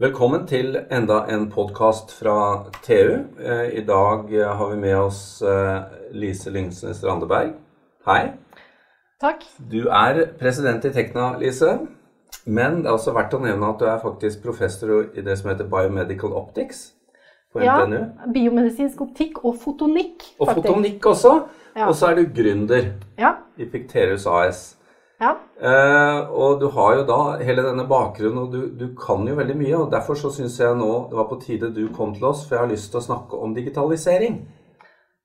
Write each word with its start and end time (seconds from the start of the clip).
Velkommen 0.00 0.42
til 0.50 0.74
enda 0.90 1.20
en 1.30 1.44
podkast 1.52 2.10
fra 2.18 2.34
TU. 2.82 3.12
Eh, 3.38 3.68
I 3.78 3.82
dag 3.86 4.32
eh, 4.34 4.48
har 4.58 4.70
vi 4.72 4.78
med 4.82 4.96
oss 4.98 5.42
eh, 5.46 5.84
Lise 6.18 6.50
Lyngsnes 6.50 7.04
Randeberg. 7.06 7.52
Hei. 8.08 8.32
Takk. 9.22 9.44
Du 9.70 9.84
er 9.86 10.24
president 10.40 10.84
i 10.84 10.90
Tekna, 10.96 11.28
Lise. 11.38 11.76
Men 12.44 12.80
det 12.82 12.90
er 12.90 12.96
også 12.98 13.14
verdt 13.14 13.36
å 13.38 13.42
nevne 13.44 13.70
at 13.70 13.78
du 13.80 13.86
er 13.86 14.02
faktisk 14.02 14.42
professor 14.42 15.12
i 15.14 15.22
det 15.24 15.38
som 15.38 15.52
heter 15.52 15.70
Biomedical 15.70 16.34
Optics 16.42 16.88
på 17.54 17.62
Ja, 17.62 17.78
NTNU. 17.86 18.32
biomedisinsk 18.34 19.00
optikk 19.06 19.44
og 19.46 19.60
fotonikk. 19.62 20.26
Og 20.40 20.48
faktisk. 20.50 20.66
fotonikk 20.66 21.06
også. 21.06 21.36
Ja. 21.78 21.86
Og 21.86 21.94
så 21.94 22.10
er 22.10 22.18
du 22.18 22.26
gründer 22.34 22.90
Ja. 23.18 23.36
i 23.56 23.64
Picterus 23.70 24.26
AS. 24.26 24.72
Ja. 25.24 25.32
Eh, 25.58 26.30
og 26.30 26.60
du 26.60 26.68
har 26.76 26.98
jo 26.98 27.08
da 27.08 27.18
hele 27.40 27.64
denne 27.64 27.86
bakgrunnen, 27.88 28.44
og 28.44 28.52
du, 28.52 28.68
du 28.76 28.92
kan 28.98 29.24
jo 29.28 29.36
veldig 29.38 29.56
mye. 29.58 29.74
og 29.78 29.90
Derfor 29.94 30.18
så 30.20 30.30
syns 30.34 30.60
jeg 30.60 30.76
nå 30.78 30.90
det 31.10 31.18
var 31.18 31.28
på 31.30 31.40
tide 31.42 31.72
du 31.74 31.86
kom 31.96 32.12
til 32.16 32.28
oss, 32.30 32.44
for 32.44 32.58
jeg 32.58 32.66
har 32.66 32.72
lyst 32.74 32.92
til 32.92 33.00
å 33.00 33.06
snakke 33.08 33.40
om 33.40 33.56
digitalisering. 33.56 34.40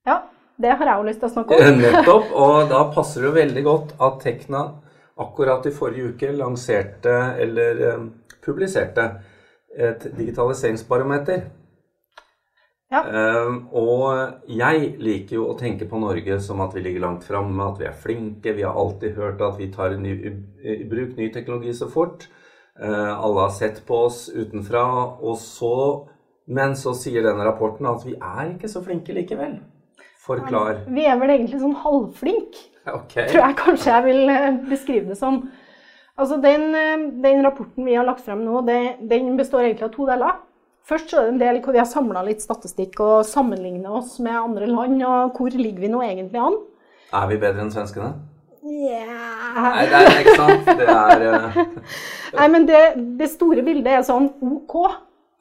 ja. 0.08 0.22
Det 0.60 0.74
har 0.76 0.90
jeg 0.90 1.00
jo 1.00 1.04
lyst 1.08 1.22
til 1.22 1.30
å 1.30 1.32
snakke 1.32 1.56
om. 1.56 1.78
Nettopp. 1.86 2.32
Og 2.36 2.56
da 2.68 2.82
passer 2.92 3.24
det 3.24 3.30
jo 3.30 3.36
veldig 3.38 3.62
godt 3.64 3.94
at 4.04 4.18
Tekna 4.20 4.64
akkurat 5.24 5.68
i 5.68 5.72
forrige 5.76 6.14
uke 6.14 6.32
lanserte, 6.36 7.14
eller 7.40 7.80
eh, 7.88 8.02
publiserte, 8.44 9.06
et 9.80 10.04
digitaliseringsbarometer. 10.18 11.46
Ja. 12.90 13.04
Uh, 13.06 13.58
og 13.78 14.50
jeg 14.50 14.94
liker 14.98 15.36
jo 15.38 15.48
å 15.52 15.58
tenke 15.58 15.86
på 15.90 16.00
Norge 16.02 16.40
som 16.42 16.62
at 16.66 16.74
vi 16.74 16.82
ligger 16.88 17.06
langt 17.06 17.28
framme, 17.28 17.68
at 17.68 17.78
vi 17.82 17.86
er 17.86 17.98
flinke. 18.06 18.56
Vi 18.58 18.66
har 18.66 18.78
alltid 18.78 19.18
hørt 19.20 19.44
at 19.46 19.60
vi 19.62 19.70
tar 19.74 19.94
ny, 20.02 20.16
i, 20.64 20.78
bruk 20.90 21.14
ny 21.20 21.30
teknologi 21.34 21.76
så 21.78 21.90
fort. 21.92 22.26
Uh, 22.80 23.14
alle 23.14 23.46
har 23.46 23.54
sett 23.54 23.84
på 23.86 24.06
oss 24.08 24.24
utenfra. 24.34 24.86
Og 25.22 25.38
så, 25.42 25.76
men 26.50 26.74
så 26.80 26.96
sier 26.98 27.26
denne 27.26 27.46
rapporten 27.46 27.90
at 27.90 28.08
vi 28.08 28.18
er 28.18 28.56
ikke 28.56 28.72
så 28.72 28.82
flinke 28.86 29.14
likevel. 29.14 29.60
Forklar. 30.26 30.84
Vi 30.90 31.06
er 31.10 31.18
vel 31.22 31.32
egentlig 31.34 31.62
sånn 31.62 31.78
halvflinke, 31.80 32.68
okay. 32.92 33.30
tror 33.32 33.48
jeg 33.48 33.56
kanskje 33.58 33.90
jeg 33.90 34.06
vil 34.06 34.30
eh, 34.30 34.60
beskrive 34.70 35.10
det 35.10 35.18
som. 35.18 35.40
Altså 36.20 36.38
den, 36.44 36.68
eh, 36.76 37.06
den 37.24 37.42
rapporten 37.46 37.88
vi 37.88 37.96
har 37.98 38.06
lagt 38.06 38.22
frem 38.28 38.44
nå, 38.46 38.60
det, 38.68 39.00
den 39.10 39.32
består 39.40 39.64
egentlig 39.64 39.88
av 39.88 39.96
to 39.96 40.06
deler. 40.10 40.36
Først 40.90 41.12
så 41.12 41.20
er 41.20 41.28
det 41.28 41.34
en 41.36 41.42
del 41.44 41.60
hvor 41.62 41.76
vi 41.76 41.82
har 41.82 41.90
samla 41.90 42.24
litt 42.26 42.42
statistikk 42.42 42.98
og 43.06 43.28
sammenligna 43.30 43.92
oss 44.00 44.16
med 44.26 44.38
andre 44.40 44.70
land. 44.70 45.04
Og 45.06 45.38
hvor 45.38 45.54
ligger 45.54 45.86
vi 45.86 45.92
nå 45.94 46.02
egentlig 46.06 46.42
an? 46.42 46.58
Er 47.14 47.28
vi 47.30 47.38
bedre 47.42 47.66
enn 47.66 47.74
svenskene? 47.74 48.16
Yeah. 48.70 49.60
Nei, 49.60 49.86
det 49.90 50.00
er 50.00 50.18
ikke 50.24 50.34
sant. 50.38 50.72
Det 50.80 50.88
er 50.94 51.28
uh... 51.30 51.60
Nei, 52.40 52.48
men 52.54 52.66
det, 52.70 52.82
det 53.20 53.30
store 53.32 53.64
bildet 53.66 54.00
er 54.00 54.04
sånn 54.06 54.32
OK, 54.46 54.76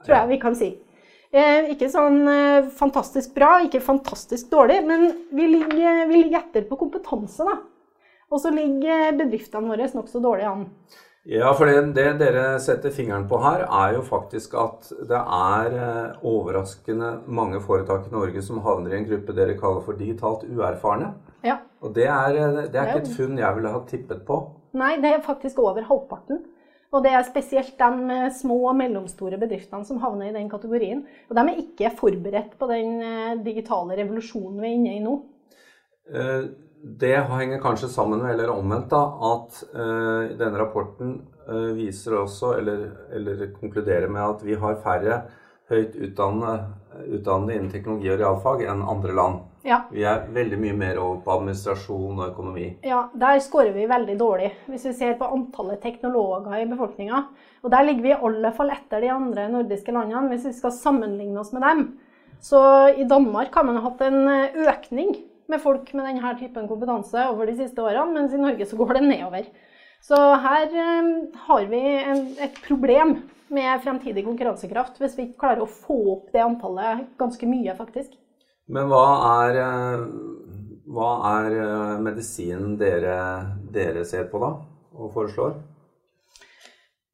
tror 0.05 0.17
jeg 0.21 0.31
vi 0.35 0.39
kan 0.43 0.57
si. 0.59 0.71
Eh, 1.29 1.73
ikke 1.75 1.91
sånn 1.93 2.23
eh, 2.33 2.69
fantastisk 2.79 3.35
bra, 3.37 3.59
ikke 3.67 3.83
fantastisk 3.85 4.49
dårlig, 4.53 4.79
men 4.89 5.11
vi 5.37 5.49
ligger, 5.51 6.07
vi 6.09 6.23
ligger 6.23 6.41
etter 6.41 6.65
på 6.69 6.79
kompetanse, 6.81 7.45
da. 7.45 7.59
Og 8.33 8.41
så 8.41 8.53
ligger 8.53 9.13
bedriftene 9.17 9.69
våre 9.69 9.89
nokså 9.93 10.23
dårlig 10.25 10.49
an. 10.49 10.65
Ja, 11.29 11.51
for 11.53 11.69
det, 11.69 11.93
det 11.93 12.07
dere 12.23 12.55
setter 12.65 12.93
fingeren 12.95 13.27
på 13.29 13.37
her, 13.43 13.67
er 13.67 13.99
jo 13.99 14.05
faktisk 14.07 14.55
at 14.57 14.87
det 15.11 15.19
er 15.19 15.75
eh, 15.77 16.23
overraskende 16.25 17.19
mange 17.29 17.61
foretak 17.61 18.07
i 18.09 18.13
Norge 18.15 18.41
som 18.47 18.63
havner 18.65 18.95
i 18.95 19.03
en 19.03 19.09
gruppe 19.11 19.35
dere 19.37 19.59
kaller 19.61 19.85
for 19.85 19.99
digitalt 19.99 20.47
uerfarne. 20.49 21.11
Ja. 21.45 21.59
Og 21.85 21.93
det 21.99 22.07
er, 22.09 22.33
eh, 22.33 22.63
det 22.73 22.81
er 22.81 22.95
ikke 22.95 23.05
et 23.05 23.19
funn 23.19 23.37
jeg 23.37 23.59
ville 23.59 23.75
ha 23.75 23.83
tippet 23.91 24.25
på. 24.25 24.41
Nei, 24.81 24.95
det 25.03 25.13
er 25.13 25.27
faktisk 25.27 25.61
over 25.61 25.85
halvparten. 25.85 26.47
Og 26.97 27.05
det 27.05 27.13
er 27.13 27.29
spesielt 27.29 27.77
de 27.77 28.17
eh, 28.17 28.31
små 28.33 28.63
og 28.71 28.79
mellomstore 28.81 29.37
bedriftene 29.37 29.85
som 29.85 30.01
havner 30.01 30.31
i 30.31 30.37
den 30.39 30.49
kategorien. 30.49 31.05
Og 31.29 31.37
de 31.37 31.45
er 31.45 31.61
ikke 31.61 31.93
forberedt 32.01 32.57
på 32.57 32.73
den 32.73 33.45
digitale 33.45 34.01
revolusjonen 34.01 34.63
vi 34.65 34.71
er 34.71 34.79
inne 34.81 34.97
i 34.97 35.05
nå. 35.05 35.19
Eh, 36.09 36.49
Det 36.83 37.17
henger 37.31 37.61
kanskje 37.61 37.89
sammen 37.91 38.23
med, 38.23 38.33
eller 38.35 38.53
omvendt, 38.53 38.91
da, 38.93 39.03
at 39.33 39.59
uh, 39.75 40.31
denne 40.39 40.61
rapporten 40.61 41.17
uh, 41.49 41.73
viser 41.75 42.21
også, 42.21 42.55
eller, 42.61 42.85
eller 43.15 43.49
konkluderer 43.57 44.09
med 44.13 44.23
at 44.23 44.45
vi 44.47 44.55
har 44.59 44.79
færre 44.85 45.23
høyt 45.69 45.97
utdannede, 45.99 46.69
utdannede 47.19 47.57
innen 47.57 47.71
teknologi 47.73 48.09
og 48.13 48.21
realfag 48.23 48.65
enn 48.71 48.87
andre 48.89 49.15
land. 49.17 49.41
Ja. 49.67 49.83
Vi 49.93 50.05
er 50.07 50.23
veldig 50.33 50.59
mye 50.63 50.77
mer 50.81 51.01
over 51.03 51.19
på 51.25 51.35
administrasjon 51.35 52.21
og 52.23 52.31
økonomi. 52.31 52.69
Ja, 52.87 53.03
der 53.13 53.41
scorer 53.45 53.75
vi 53.75 53.85
veldig 53.91 54.17
dårlig, 54.21 54.53
hvis 54.71 54.87
vi 54.89 54.95
ser 54.97 55.19
på 55.21 55.29
antallet 55.29 55.83
teknologer 55.83 56.63
i 56.63 56.69
befolkninga. 56.71 57.25
Og 57.65 57.73
der 57.75 57.85
ligger 57.85 58.07
vi 58.07 58.15
i 58.15 58.21
alle 58.31 58.53
fall 58.57 58.73
etter 58.73 59.05
de 59.05 59.11
andre 59.13 59.49
nordiske 59.53 59.93
landene, 59.93 60.31
hvis 60.33 60.47
vi 60.49 60.55
skal 60.57 60.77
sammenligne 60.79 61.43
oss 61.43 61.53
med 61.53 61.67
dem. 61.67 61.89
Så 62.41 62.61
i 62.95 63.05
Danmark 63.09 63.53
har 63.59 63.67
man 63.67 63.83
hatt 63.83 64.01
en 64.07 64.23
eh, 64.31 64.57
økning 64.71 65.17
med 65.49 65.63
folk 65.63 65.91
med 65.97 66.07
denne 66.09 66.35
typen 66.39 66.69
kompetanse 66.69 67.25
over 67.33 67.49
de 67.49 67.57
siste 67.59 67.83
årene, 67.83 68.13
mens 68.15 68.35
i 68.37 68.41
Norge 68.41 68.67
så 68.69 68.79
går 68.79 68.99
det 68.99 69.05
nedover. 69.07 69.49
Så 70.05 70.19
her 70.45 70.69
eh, 70.69 71.11
har 71.49 71.67
vi 71.71 71.83
en, 71.99 72.25
et 72.39 72.59
problem 72.67 73.17
med 73.49 73.83
fremtidig 73.83 74.25
konkurransekraft, 74.27 75.01
hvis 75.01 75.17
vi 75.17 75.29
ikke 75.29 75.43
klarer 75.47 75.65
å 75.65 75.71
få 75.71 75.97
opp 76.15 76.29
det 76.35 76.45
antallet 76.45 77.07
ganske 77.21 77.49
mye, 77.49 77.75
faktisk. 77.79 78.13
Men 78.69 78.91
hva 78.91 79.07
er, 79.47 79.59
eh, 79.65 80.05
hva 80.93 81.11
er 81.33 81.57
eh, 81.57 81.97
medisinen 82.05 82.77
dere, 82.81 83.17
dere 83.73 84.05
ser 84.09 84.29
på 84.31 84.43
da, 84.45 84.53
og 84.95 85.13
foreslår? 85.17 85.57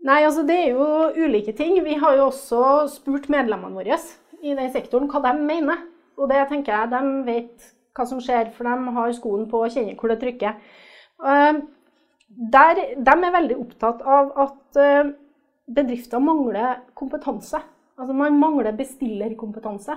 Nei, 0.04 0.20
altså 0.26 0.42
det 0.44 0.58
er 0.66 0.74
jo 0.74 0.86
ulike 1.16 1.54
ting. 1.56 1.78
Vi 1.86 1.94
har 1.96 2.18
jo 2.18 2.26
også 2.28 2.64
spurt 2.92 3.30
medlemmene 3.32 3.78
våre 3.78 3.96
i 4.44 4.52
den 4.52 4.72
sektoren 4.74 5.08
hva 5.08 5.22
de 5.24 5.32
mener. 5.40 5.86
Og 6.20 6.28
det 6.30 6.42
tenker 6.50 6.74
jeg 6.74 6.90
de 6.92 7.00
vet 7.24 7.70
hva 7.94 8.06
som 8.10 8.20
skjer, 8.20 8.50
for 8.56 8.66
de 8.66 8.94
har 8.98 9.14
skoen 9.16 9.46
på 9.50 9.62
og 9.64 9.72
kjenner 9.72 9.96
hvor 9.98 10.12
det 10.12 10.20
trykker. 10.22 10.60
Eh, 11.24 11.62
Der, 12.34 12.78
de 12.98 13.12
er 13.14 13.34
veldig 13.34 13.56
opptatt 13.62 14.00
av 14.02 14.32
at 14.42 14.78
eh, 14.80 15.12
bedrifter 15.70 16.18
mangler 16.18 16.80
kompetanse. 16.98 17.60
Altså 17.94 18.16
man 18.16 18.38
mangler 18.40 18.74
bestillerkompetanse. 18.74 19.94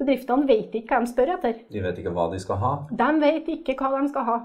Bedriftene 0.00 0.44
vet 0.48 0.74
ikke 0.76 0.98
hva 0.98 1.00
de 1.04 1.12
spør 1.12 1.32
etter. 1.36 1.54
De 1.72 1.80
vet 1.80 1.98
ikke 2.02 2.12
hva 2.12 2.26
de 2.32 2.40
skal 2.42 2.60
ha. 2.60 2.72
De 2.90 3.08
vet 3.22 3.48
ikke 3.54 3.76
hva 3.80 3.94
de 3.94 4.10
skal 4.12 4.26
ha. 4.28 4.36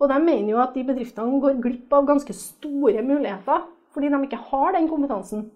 Og 0.00 0.10
de 0.10 0.18
mener 0.24 0.50
jo 0.50 0.58
at 0.62 0.74
de 0.74 0.82
bedriftene 0.88 1.38
går 1.44 1.60
glipp 1.62 1.94
av 1.94 2.08
ganske 2.08 2.34
store 2.34 3.02
muligheter 3.06 3.62
fordi 3.92 4.08
de 4.08 4.22
ikke 4.26 4.42
har 4.50 4.72
den 4.74 4.88
kompetansen. 4.90 5.50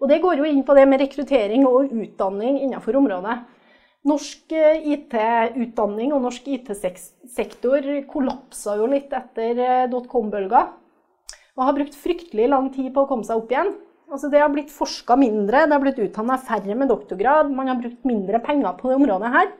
Og 0.00 0.08
det 0.10 0.22
går 0.22 0.40
jo 0.40 0.48
inn 0.48 0.64
på 0.66 0.74
det 0.74 0.88
med 0.88 1.00
rekruttering 1.04 1.66
og 1.68 1.92
utdanning 1.92 2.58
innenfor 2.64 2.96
området. 2.98 3.36
Norsk 4.06 4.52
eh, 4.54 4.84
IT-utdanning 4.94 6.12
og 6.14 6.22
norsk 6.28 6.46
IT-sektor 6.54 7.88
kollapsa 8.10 8.76
jo 8.78 8.86
litt 8.90 9.10
etter 9.16 9.58
eh, 9.58 9.88
dotcom-bølga. 9.90 10.62
Og 11.56 11.64
har 11.64 11.74
brukt 11.74 11.96
fryktelig 11.98 12.46
lang 12.52 12.70
tid 12.74 12.92
på 12.94 13.02
å 13.02 13.10
komme 13.10 13.26
seg 13.26 13.40
opp 13.40 13.50
igjen. 13.50 13.72
Altså 14.06 14.30
Det 14.30 14.38
har 14.38 14.52
blitt 14.52 14.70
forska 14.70 15.16
mindre, 15.18 15.64
det 15.66 15.74
har 15.74 15.82
blitt 15.82 15.98
utdanna 15.98 16.36
færre 16.38 16.76
med 16.78 16.92
doktorgrad, 16.92 17.50
man 17.50 17.72
har 17.72 17.80
brukt 17.80 18.06
mindre 18.06 18.38
penger 18.44 18.76
på 18.78 18.92
det 18.92 18.98
området 19.00 19.32
her. 19.34 19.50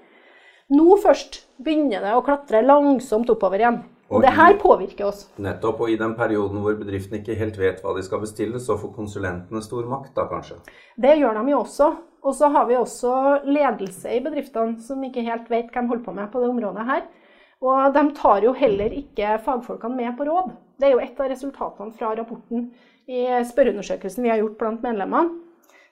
Nå 0.76 0.96
først 1.02 1.40
begynner 1.62 2.04
det 2.04 2.14
å 2.14 2.22
klatre 2.26 2.62
langsomt 2.62 3.30
oppover 3.32 3.62
igjen. 3.62 3.80
Og 4.06 4.22
det 4.22 4.30
her 4.36 4.54
påvirker 4.60 5.08
oss. 5.08 5.24
Nettopp, 5.42 5.80
og 5.82 5.90
i 5.90 5.98
den 5.98 6.14
perioden 6.18 6.62
hvor 6.62 6.76
bedriftene 6.78 7.18
ikke 7.20 7.38
helt 7.40 7.56
vet 7.58 7.80
hva 7.82 7.94
de 7.96 8.04
skal 8.06 8.22
bestille, 8.22 8.60
så 8.62 8.76
får 8.78 8.92
konsulentene 8.94 9.62
stor 9.64 9.88
makt 9.90 10.12
da, 10.14 10.28
kanskje. 10.30 10.60
Det 11.02 11.16
gjør 11.18 11.40
de 11.40 11.54
jo 11.54 11.62
også. 11.64 11.90
Og 12.26 12.34
så 12.34 12.50
har 12.50 12.66
vi 12.66 12.78
også 12.78 13.12
ledelse 13.46 14.10
i 14.14 14.22
bedriftene 14.22 14.80
som 14.82 15.02
ikke 15.06 15.26
helt 15.26 15.50
vet 15.50 15.70
hva 15.70 15.82
de 15.82 15.90
holder 15.92 16.06
på 16.06 16.14
med 16.14 16.30
på 16.32 16.42
det 16.42 16.50
området 16.50 16.86
her. 16.88 17.04
Og 17.62 17.94
de 17.94 18.02
tar 18.18 18.44
jo 18.44 18.52
heller 18.56 18.94
ikke 18.94 19.38
fagfolkene 19.44 19.96
med 19.96 20.16
på 20.18 20.26
råd. 20.28 20.52
Det 20.76 20.88
er 20.88 20.96
jo 20.96 21.02
et 21.02 21.20
av 21.22 21.30
resultatene 21.32 21.94
fra 21.96 22.12
rapporten 22.18 22.68
i 23.06 23.22
spørreundersøkelsen 23.48 24.26
vi 24.26 24.32
har 24.32 24.42
gjort 24.42 24.58
blant 24.60 24.82
medlemmene. 24.84 25.45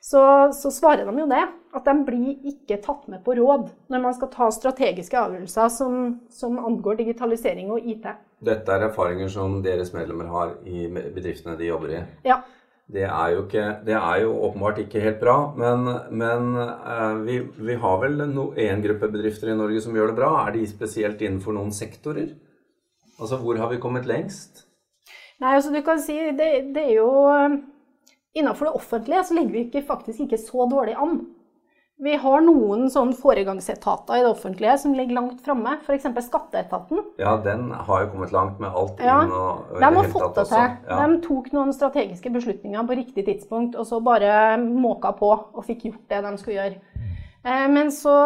Så, 0.04 0.20
så 0.52 0.68
svarer 0.68 1.06
de 1.08 1.14
jo 1.16 1.24
det, 1.30 1.44
at 1.72 1.86
de 1.88 1.92
blir 2.04 2.42
ikke 2.50 2.76
tatt 2.84 3.06
med 3.08 3.22
på 3.24 3.38
råd 3.38 3.70
når 3.88 4.02
man 4.02 4.16
skal 4.16 4.28
ta 4.34 4.50
strategiske 4.52 5.16
avgjørelser 5.16 5.70
som, 5.72 5.94
som 6.28 6.58
angår 6.60 6.98
digitalisering 6.98 7.70
og 7.72 7.86
IT. 7.88 8.04
Dette 8.44 8.74
er 8.74 8.84
erfaringer 8.90 9.32
som 9.32 9.62
deres 9.64 9.94
medlemmer 9.96 10.28
har 10.28 10.52
i 10.68 10.84
bedriftene 10.92 11.56
de 11.56 11.70
jobber 11.70 11.96
i. 11.96 12.02
Ja, 12.28 12.42
Det 12.84 13.06
er 13.08 13.28
jo, 13.32 13.46
ikke, 13.46 13.64
det 13.86 13.96
er 13.96 14.18
jo 14.26 14.34
åpenbart 14.44 14.82
ikke 14.82 15.00
helt 15.00 15.22
bra, 15.24 15.38
men, 15.56 15.88
men 16.12 16.52
eh, 16.60 17.14
vi, 17.24 17.40
vi 17.56 17.80
har 17.80 17.96
vel 18.02 18.20
én 18.60 18.84
gruppe 18.84 19.08
bedrifter 19.08 19.54
i 19.54 19.56
Norge 19.56 19.80
som 19.80 19.96
gjør 19.96 20.12
det 20.12 20.18
bra. 20.20 20.34
Er 20.44 20.52
de 20.52 20.66
spesielt 20.68 21.24
innenfor 21.24 21.56
noen 21.56 21.72
sektorer? 21.72 22.34
Altså, 23.16 23.40
hvor 23.40 23.56
har 23.56 23.72
vi 23.72 23.80
kommet 23.80 24.04
lengst? 24.04 24.66
Nei, 25.40 25.56
altså 25.56 25.72
du 25.72 25.80
kan 25.80 25.96
si 26.02 26.18
det, 26.36 26.50
det 26.76 26.90
er 26.90 26.98
jo 26.98 27.08
Innenfor 28.34 28.68
det 28.68 28.74
offentlige 28.80 29.24
så 29.24 29.34
ligger 29.36 29.54
vi 29.54 29.64
ikke, 29.68 29.86
faktisk 29.86 30.24
ikke 30.26 30.40
så 30.42 30.66
dårlig 30.70 30.96
an. 30.98 31.18
Vi 32.02 32.16
har 32.18 32.40
noen 32.42 32.88
sånn 32.90 33.12
foregangsetater 33.14 34.18
i 34.18 34.22
det 34.24 34.30
offentlige 34.32 34.72
som 34.82 34.96
ligger 34.98 35.14
langt 35.14 35.44
framme, 35.46 35.76
f.eks. 35.84 36.08
Skatteetaten. 36.26 37.04
Ja, 37.22 37.36
den 37.44 37.68
har 37.70 38.02
jo 38.02 38.08
kommet 38.10 38.32
langt 38.34 38.58
med 38.58 38.74
alt 38.74 38.98
Ja, 38.98 39.20
inn 39.22 39.30
og, 39.30 39.68
og 39.70 39.78
De 39.78 39.90
har 40.00 40.08
fått 40.10 40.40
det 40.40 40.44
til. 40.50 40.74
Ja. 40.90 40.98
De 41.06 41.20
tok 41.22 41.52
noen 41.54 41.70
strategiske 41.76 42.32
beslutninger 42.34 42.88
på 42.88 42.98
riktig 42.98 43.26
tidspunkt, 43.28 43.78
og 43.78 43.86
så 43.86 44.02
bare 44.02 44.58
måka 44.58 45.14
på 45.20 45.30
og 45.36 45.62
fikk 45.68 45.86
gjort 45.86 46.10
det 46.10 46.24
de 46.26 46.34
skulle 46.42 46.58
gjøre. 46.58 47.06
Eh, 47.46 47.68
Men 47.70 47.94
så, 47.94 48.16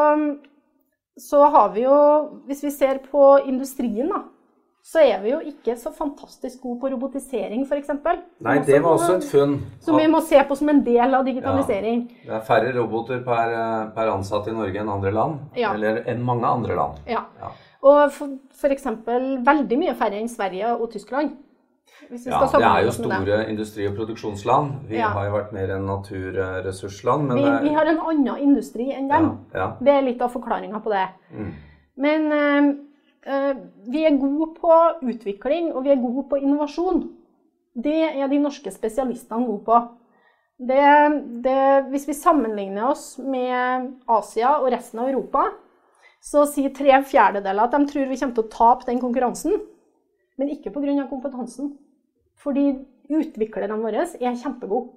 så 1.20 1.44
har 1.52 1.68
vi 1.76 1.84
jo, 1.84 2.00
hvis 2.48 2.64
vi 2.64 2.72
ser 2.72 3.04
på 3.04 3.34
industrien, 3.44 4.08
da, 4.08 4.24
så 4.88 5.02
er 5.04 5.18
vi 5.20 5.32
jo 5.34 5.38
ikke 5.44 5.74
så 5.76 5.90
fantastisk 5.92 6.62
gode 6.64 6.80
på 6.80 6.88
robotisering, 6.94 7.64
f.eks. 7.68 7.90
Nei, 8.40 8.54
det 8.64 8.78
var 8.82 8.94
også 8.96 9.18
et 9.18 9.26
funn. 9.28 9.58
Som 9.84 9.98
vi 10.00 10.06
må 10.08 10.22
se 10.24 10.40
på 10.48 10.56
som 10.56 10.70
en 10.72 10.80
del 10.86 11.14
av 11.18 11.26
digitalisering. 11.26 12.06
Det 12.24 12.32
er 12.38 12.46
færre 12.46 12.72
roboter 12.78 13.20
per, 13.26 13.52
eh, 13.52 13.90
per 13.96 14.08
ansatt 14.14 14.48
i 14.48 14.54
Norge 14.56 14.80
enn 14.80 14.88
andre 14.88 15.12
land. 15.12 15.42
Ja. 15.60 15.74
Eller 15.76 16.00
enn 16.08 16.24
mange 16.24 16.48
andre 16.48 16.78
land. 16.78 17.02
Ja. 17.06 17.26
Ja. 17.42 17.50
Og 17.82 18.10
eksempel 18.72 19.36
veldig 19.44 19.78
mye 19.78 19.94
færre 19.94 20.22
enn 20.22 20.28
Sverige 20.32 20.72
og 20.78 20.88
Tyskland. 20.96 21.36
Ja, 22.08 22.46
det 22.46 22.64
er 22.64 22.84
jo 22.86 22.90
store 22.94 23.38
industri- 23.50 23.86
og 23.90 23.96
produksjonsland. 23.96 24.88
Vi 24.88 24.96
Ja. 24.96 25.08
har 25.08 25.24
jo 25.26 25.32
vært 25.36 25.52
mer 25.52 25.68
enn 25.76 25.84
naturressursland, 25.86 27.26
men 27.28 27.36
Vi, 27.36 27.42
det 27.42 27.52
er- 27.52 27.62
vi 27.62 27.74
har 27.74 27.84
en 27.86 27.98
annen 28.00 28.38
industri 28.38 28.90
enn 28.96 29.08
dem. 29.08 29.38
ja, 29.52 29.58
ja. 29.58 29.76
Det 29.80 29.88
er 29.88 30.02
litt 30.02 30.22
av 30.22 30.32
forklaringa 30.32 30.80
på 30.82 30.90
det. 30.90 31.08
Mm. 31.34 31.52
Men 31.96 32.32
eh, 32.32 32.74
vi 33.24 34.04
er 34.06 34.18
gode 34.18 34.52
på 34.58 34.74
utvikling, 35.02 35.72
og 35.74 35.84
vi 35.84 35.92
er 35.92 36.02
gode 36.02 36.26
på 36.30 36.38
innovasjon. 36.40 37.06
Det 37.78 38.00
er 38.08 38.28
de 38.30 38.40
norske 38.42 38.70
spesialistene 38.74 39.46
gode 39.46 39.64
på. 39.66 39.78
Det, 40.58 40.82
det, 41.44 41.58
hvis 41.92 42.08
vi 42.08 42.16
sammenligner 42.18 42.88
oss 42.88 43.18
med 43.22 43.92
Asia 44.10 44.56
og 44.58 44.70
resten 44.74 45.02
av 45.02 45.10
Europa, 45.10 45.44
så 46.24 46.42
sier 46.50 46.74
tre 46.74 46.96
fjerdedeler 47.06 47.68
at 47.68 47.76
de 47.76 47.90
tror 47.90 48.08
vi 48.10 48.18
kommer 48.18 48.34
til 48.38 48.46
å 48.46 48.54
tape 48.54 48.88
den 48.88 49.02
konkurransen. 49.02 49.60
Men 50.38 50.50
ikke 50.54 50.72
pga. 50.74 51.06
kompetansen. 51.10 51.76
Fordi 52.38 52.72
utviklerne 53.10 53.78
våre 53.82 54.06
er 54.18 54.38
kjempegode. 54.38 54.94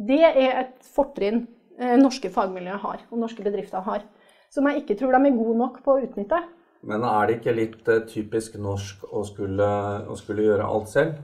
Det 0.00 0.22
er 0.24 0.62
et 0.62 0.88
fortrinn 0.94 1.44
eh, 1.78 1.96
norske 2.00 2.30
fagmiljøer 2.32 2.80
har, 2.80 3.04
og 3.10 3.20
norske 3.20 3.44
bedrifter 3.44 3.84
har 3.84 4.04
som 4.50 4.66
jeg 4.66 4.82
ikke 4.82 4.96
tror 4.98 5.14
de 5.14 5.28
er 5.28 5.38
gode 5.38 5.58
nok 5.58 5.78
på 5.84 5.94
å 5.94 6.02
utnytte. 6.02 6.40
Men 6.82 7.02
er 7.04 7.26
det 7.28 7.34
ikke 7.40 7.52
litt 7.56 7.88
eh, 7.92 8.00
typisk 8.08 8.54
norsk 8.56 9.02
å 9.12 9.24
skulle, 9.28 9.66
å 10.08 10.16
skulle 10.16 10.46
gjøre 10.46 10.64
alt 10.64 10.88
selv? 10.88 11.18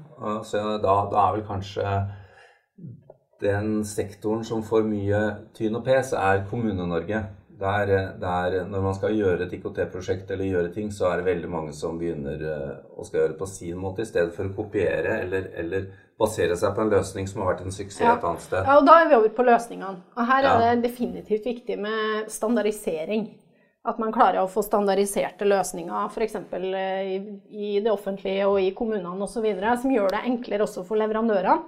Så 0.44 0.60
da, 0.82 0.94
da 1.12 1.22
er 1.28 1.34
vel 1.38 1.46
kanskje 1.48 1.94
den 3.40 3.84
sektoren 3.84 4.44
som 4.44 4.62
får 4.64 4.84
mye 4.88 5.22
tyn 5.56 5.76
og 5.76 5.84
pes, 5.84 6.12
er 6.16 6.44
Kommune-Norge. 6.50 7.24
Der, 7.56 7.90
der 8.20 8.54
når 8.68 8.82
man 8.84 8.94
skal 8.98 9.14
gjøre 9.16 9.46
et 9.46 9.52
IKT-prosjekt 9.56 10.28
eller 10.34 10.44
gjøre 10.44 10.72
ting, 10.74 10.90
så 10.92 11.06
er 11.08 11.22
det 11.22 11.28
veldig 11.30 11.48
mange 11.48 11.72
som 11.72 11.96
begynner 11.96 12.42
eh, 12.44 12.74
å 13.00 13.04
skal 13.08 13.22
gjøre 13.22 13.32
det 13.32 13.38
på 13.40 13.48
sin 13.48 13.78
måte, 13.80 14.04
i 14.04 14.08
stedet 14.10 14.34
for 14.36 14.44
å 14.50 14.52
kopiere 14.58 15.22
eller, 15.22 15.48
eller 15.56 15.86
basere 16.20 16.56
seg 16.56 16.74
på 16.76 16.84
en 16.84 16.92
løsning 16.92 17.28
som 17.28 17.40
har 17.42 17.54
vært 17.54 17.64
en 17.64 17.72
suksess 17.72 18.04
Ja. 18.04 18.18
et 18.18 18.26
annet 18.28 18.44
sted. 18.44 18.60
Ja, 18.68 18.76
og 18.76 18.84
Da 18.88 18.98
er 19.00 19.08
vi 19.08 19.16
over 19.16 19.32
på 19.38 19.46
løsningene. 19.48 20.02
Og 20.16 20.28
Her 20.28 20.42
er 20.42 20.48
Ja. 20.50 20.74
det 20.74 20.84
definitivt 20.90 21.48
viktig 21.48 21.78
med 21.80 22.28
standardisering. 22.32 23.26
At 23.86 24.00
man 24.02 24.10
klarer 24.14 24.42
å 24.42 24.50
få 24.50 24.64
standardiserte 24.66 25.46
løsninger, 25.46 26.08
f.eks. 26.10 26.36
I, 26.58 27.18
i 27.54 27.68
det 27.78 27.92
offentlige 27.92 28.48
og 28.50 28.58
i 28.58 28.72
kommunene 28.74 29.26
osv., 29.28 29.46
som 29.78 29.92
gjør 29.94 30.10
det 30.16 30.24
enklere 30.26 30.66
også 30.66 30.82
for 30.88 30.98
leverandørene. 30.98 31.60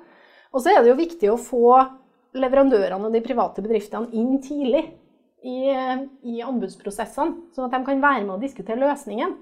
Og 0.51 0.65
så 0.65 0.73
er 0.73 0.83
det 0.83 0.91
jo 0.91 0.99
viktig 0.99 1.31
å 1.31 1.39
få 1.39 1.77
leverandørene 2.39 3.07
og 3.07 3.15
de 3.15 3.23
private 3.25 3.63
bedriftene 3.65 4.11
inn 4.17 4.41
tidlig 4.43 4.83
i, 5.47 5.71
i 6.27 6.41
anbudsprosessene, 6.43 7.53
sånn 7.55 7.69
at 7.69 7.77
de 7.77 7.85
kan 7.87 8.03
være 8.03 8.25
med 8.25 8.35
og 8.37 8.43
diskutere 8.43 8.81
løsningen. 8.81 9.37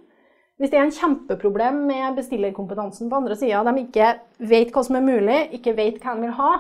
Hvis 0.57 0.73
det 0.73 0.79
er 0.79 0.87
en 0.87 0.95
kjempeproblem 0.95 1.83
med 1.89 2.17
bestillerkompetansen 2.17 3.11
på 3.11 3.19
andre 3.19 3.37
sida, 3.37 3.61
de 3.67 3.85
ikke 3.85 4.13
vet 4.49 4.73
hva 4.73 4.85
som 4.87 4.97
er 4.97 5.05
mulig, 5.05 5.41
ikke 5.59 5.77
vet 5.77 5.99
hva 6.01 6.17
de 6.17 6.25
vil 6.25 6.37
ha, 6.39 6.53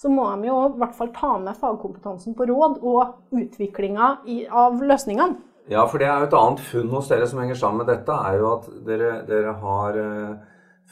så 0.00 0.10
må 0.10 0.26
de 0.42 0.48
jo 0.48 0.56
i 0.72 0.78
hvert 0.80 0.96
fall 0.98 1.12
ta 1.14 1.36
med 1.38 1.58
fagkompetansen 1.60 2.34
på 2.34 2.48
råd 2.50 2.80
og 2.82 3.38
utviklinga 3.38 4.08
av 4.50 4.82
løsningene. 4.82 5.38
Ja, 5.72 5.86
for 5.88 6.00
det 6.00 6.08
er 6.08 6.20
jo 6.20 6.28
et 6.28 6.36
annet 6.36 6.60
funn 6.60 6.90
hos 6.92 7.08
dere 7.08 7.26
som 7.28 7.40
henger 7.40 7.56
sammen 7.56 7.80
med 7.82 7.88
dette, 7.88 8.12
er 8.12 8.36
jo 8.36 8.50
at 8.50 8.66
dere, 8.84 9.12
dere 9.28 9.54
har 9.62 9.96
eh, 10.00 10.34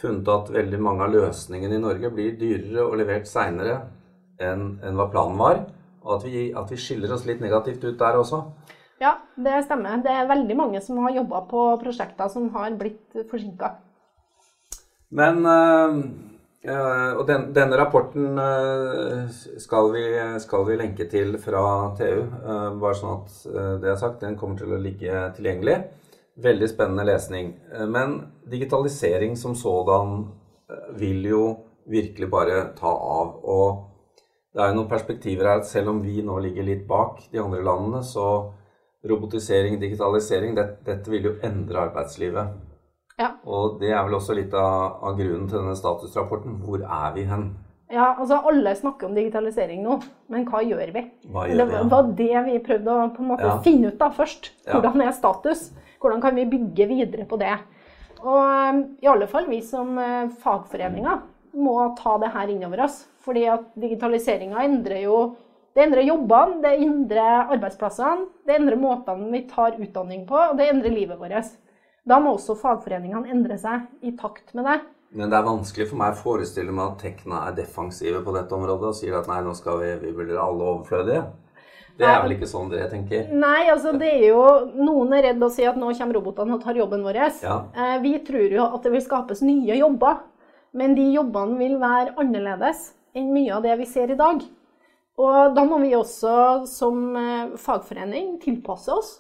funnet 0.00 0.30
at 0.32 0.52
veldig 0.54 0.80
mange 0.80 1.04
av 1.04 1.12
løsningene 1.12 1.76
i 1.76 1.82
Norge 1.82 2.10
blir 2.14 2.38
dyrere 2.40 2.86
og 2.86 2.96
levert 3.00 3.28
seinere 3.28 3.82
enn 4.40 4.78
enn 4.82 4.96
hva 4.96 5.10
planen 5.12 5.36
var. 5.40 5.60
Og 6.02 6.16
at 6.16 6.24
vi, 6.26 6.48
at 6.56 6.72
vi 6.72 6.80
skiller 6.80 7.12
oss 7.14 7.26
litt 7.28 7.42
negativt 7.44 7.84
ut 7.84 8.00
der 8.00 8.16
også. 8.18 8.40
Ja, 9.02 9.16
det 9.36 9.60
stemmer. 9.66 10.00
Det 10.02 10.10
er 10.10 10.30
veldig 10.30 10.56
mange 10.58 10.80
som 10.82 10.98
har 11.04 11.14
jobba 11.14 11.44
på 11.50 11.62
prosjekter 11.82 12.30
som 12.32 12.48
har 12.56 12.72
blitt 12.78 13.22
forsinka. 13.30 13.74
Men 15.12 15.44
eh, 15.46 16.00
eh, 16.64 17.10
Og 17.18 17.26
den, 17.26 17.48
denne 17.56 17.78
rapporten 17.78 18.38
uh, 18.38 19.26
skal, 19.58 19.90
vi, 19.94 20.04
skal 20.42 20.66
vi 20.68 20.78
lenke 20.80 21.08
til 21.10 21.36
fra 21.42 21.64
TU. 21.98 22.22
Uh, 22.42 22.70
bare 22.82 22.98
sånn 22.98 23.18
at 23.20 23.42
eh, 23.50 23.74
det 23.82 23.92
er 23.92 24.00
sagt. 24.00 24.22
Den 24.22 24.38
kommer 24.40 24.60
til 24.60 24.74
å 24.74 24.80
ligge 24.80 25.26
tilgjengelig. 25.36 25.80
Veldig 26.34 26.68
spennende 26.68 27.04
lesning. 27.04 27.60
Eh, 27.72 27.86
men 27.86 28.22
digitalisering 28.50 29.36
som 29.36 29.54
sådan 29.54 30.24
eh, 30.70 30.96
vil 30.96 31.26
jo 31.28 31.42
virkelig 31.84 32.30
bare 32.30 32.62
ta 32.78 32.88
av. 32.88 33.36
Og 33.44 33.82
det 34.54 34.62
er 34.62 34.72
jo 34.72 34.78
noen 34.80 34.88
perspektiver 34.88 35.48
her 35.48 35.60
at 35.60 35.68
selv 35.68 35.92
om 35.92 36.02
vi 36.04 36.22
nå 36.24 36.38
ligger 36.40 36.64
litt 36.64 36.86
bak 36.88 37.20
de 37.32 37.40
andre 37.40 37.62
landene, 37.64 38.02
så 38.04 38.26
robotisering, 39.08 39.80
digitalisering, 39.80 40.54
det, 40.56 40.66
dette 40.86 41.10
vil 41.10 41.28
jo 41.28 41.38
endre 41.44 41.88
arbeidslivet. 41.88 42.71
Ja. 43.20 43.34
Og 43.44 43.78
det 43.80 43.90
er 43.92 44.02
vel 44.06 44.16
også 44.16 44.34
litt 44.36 44.54
av, 44.56 44.96
av 45.04 45.18
grunnen 45.18 45.48
til 45.50 45.58
denne 45.60 45.76
statusrapporten. 45.78 46.56
Hvor 46.64 46.80
er 46.82 47.12
vi 47.16 47.26
hen? 47.28 47.50
Ja, 47.92 48.14
altså 48.16 48.38
Alle 48.48 48.72
snakker 48.78 49.10
om 49.10 49.14
digitalisering 49.16 49.82
nå, 49.84 49.98
men 50.32 50.46
hva 50.48 50.62
gjør 50.64 50.94
vi? 50.94 51.02
Hva 51.28 51.44
Det 51.46 51.58
gjør 51.58 51.68
vi? 51.74 51.82
var 51.92 52.08
det 52.22 52.44
vi 52.46 52.58
prøvde 52.64 52.94
å 52.94 53.10
på 53.12 53.20
en 53.20 53.28
måte 53.34 53.44
Ja. 53.50 53.58
finne 53.60 53.92
ut 53.92 53.98
da 54.00 54.08
først. 54.10 54.50
Ja. 54.66 54.78
Hvordan 54.78 55.02
er 55.04 55.12
status? 55.12 55.70
Hvordan 56.00 56.22
kan 56.22 56.34
vi 56.34 56.46
bygge 56.48 56.88
videre 56.88 57.26
på 57.28 57.36
det? 57.38 57.52
Og 58.22 58.38
um, 58.38 58.82
i 59.02 59.06
alle 59.10 59.26
fall 59.26 59.46
vi 59.50 59.60
som 59.60 59.98
eh, 59.98 60.28
fagforeninger 60.42 61.20
må 61.54 61.94
ta 61.98 62.16
det 62.22 62.30
her 62.32 62.48
innover 62.48 62.84
oss. 62.84 63.02
Fordi 63.22 63.44
at 63.50 63.66
digitaliseringa 63.78 64.64
endrer 64.64 65.02
jo 65.04 65.36
det 65.74 65.86
endrer 65.86 66.04
jobbene, 66.04 66.60
det 66.60 66.72
endrer 66.84 67.48
arbeidsplassene, 67.54 68.26
det 68.46 68.58
endrer 68.58 68.76
måtene 68.76 69.30
vi 69.32 69.40
tar 69.48 69.78
utdanning 69.80 70.26
på, 70.28 70.36
og 70.36 70.58
det 70.58 70.66
endrer 70.68 70.92
livet 70.92 71.18
vårt. 71.20 71.52
Da 72.08 72.18
må 72.18 72.34
også 72.34 72.56
fagforeningene 72.58 73.30
endre 73.30 73.58
seg 73.60 73.86
i 74.02 74.10
takt 74.18 74.54
med 74.58 74.66
det. 74.66 74.80
Men 75.12 75.30
det 75.30 75.36
er 75.38 75.44
vanskelig 75.46 75.86
for 75.90 76.00
meg 76.00 76.14
å 76.14 76.20
forestille 76.22 76.72
meg 76.74 76.94
at 76.94 77.02
Tekna 77.04 77.42
er 77.46 77.56
defensive 77.56 78.22
på 78.24 78.32
dette 78.34 78.56
området 78.56 78.88
og 78.88 78.96
sier 78.96 79.18
at 79.18 79.28
nei, 79.28 79.42
nå 79.44 79.52
skal 79.54 79.78
vi, 79.82 79.90
vi 80.06 80.12
blir 80.16 80.38
alle 80.40 80.70
overflødige. 80.72 81.26
Det 82.00 82.06
er 82.08 82.22
vel 82.24 82.32
ikke 82.34 82.48
sånn 82.48 82.70
dere 82.72 82.88
tenker? 82.88 83.26
Nei, 83.36 83.66
altså 83.68 83.92
det 84.00 84.08
er 84.08 84.22
jo 84.30 84.44
Noen 84.80 85.12
er 85.12 85.26
redd 85.28 85.44
å 85.44 85.50
si 85.52 85.66
at 85.68 85.76
nå 85.76 85.90
kommer 85.98 86.16
robotene 86.16 86.56
og 86.56 86.62
tar 86.64 86.78
jobben 86.80 87.04
vår. 87.04 87.18
Ja. 87.44 87.58
Eh, 87.76 87.98
Vi 88.02 88.14
tror 88.24 88.56
jo 88.56 88.64
at 88.64 88.82
det 88.86 88.94
vil 88.94 89.04
skapes 89.04 89.44
nye 89.44 89.76
jobber, 89.76 90.22
men 90.72 90.96
de 90.96 91.04
jobbene 91.12 91.58
vil 91.60 91.76
være 91.82 92.16
annerledes 92.16 92.94
enn 93.14 93.28
mye 93.34 93.52
av 93.52 93.62
det 93.68 93.76
vi 93.82 93.86
ser 93.86 94.10
i 94.10 94.16
dag. 94.16 94.40
Og 95.20 95.54
da 95.54 95.64
må 95.68 95.78
vi 95.84 95.92
også 95.94 96.64
som 96.66 97.12
eh, 97.20 97.52
fagforening 97.60 98.38
tilpasse 98.40 98.96
oss, 98.96 99.12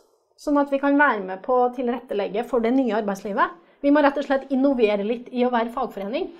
sånn 0.42 0.58
at 0.62 0.72
vi 0.72 0.80
kan 0.82 0.98
være 0.98 1.22
med 1.24 1.42
på 1.44 1.56
å 1.64 1.72
tilrettelegge 1.76 2.44
for 2.50 2.64
det 2.64 2.74
nye 2.74 2.98
arbeidslivet. 2.98 3.58
Vi 3.82 3.90
må 3.94 4.02
rett 4.02 4.18
og 4.18 4.26
slett 4.26 4.50
innovere 4.54 5.06
litt 5.06 5.30
i 5.30 5.44
å 5.46 5.50
være 5.54 5.72
fagforening 5.74 6.30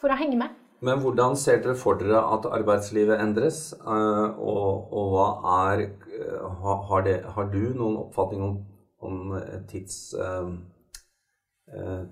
for 0.00 0.10
å 0.10 0.18
henge 0.18 0.38
med. 0.42 0.54
Men 0.84 1.00
hvordan 1.00 1.36
ser 1.40 1.62
dere 1.64 1.74
for 1.78 1.98
dere 1.98 2.20
at 2.34 2.46
arbeidslivet 2.52 3.20
endres? 3.22 3.72
eh, 3.72 4.26
Og, 4.38 4.92
og 4.92 5.12
hva 5.14 5.28
er 5.70 5.86
eh, 5.86 6.62
har, 6.62 7.02
det, 7.06 7.18
har 7.34 7.50
du 7.52 7.62
noen 7.74 7.96
oppfatning 8.04 8.42
om, 8.44 8.56
om 9.00 9.34
tids, 9.70 10.14
eh, 10.14 10.50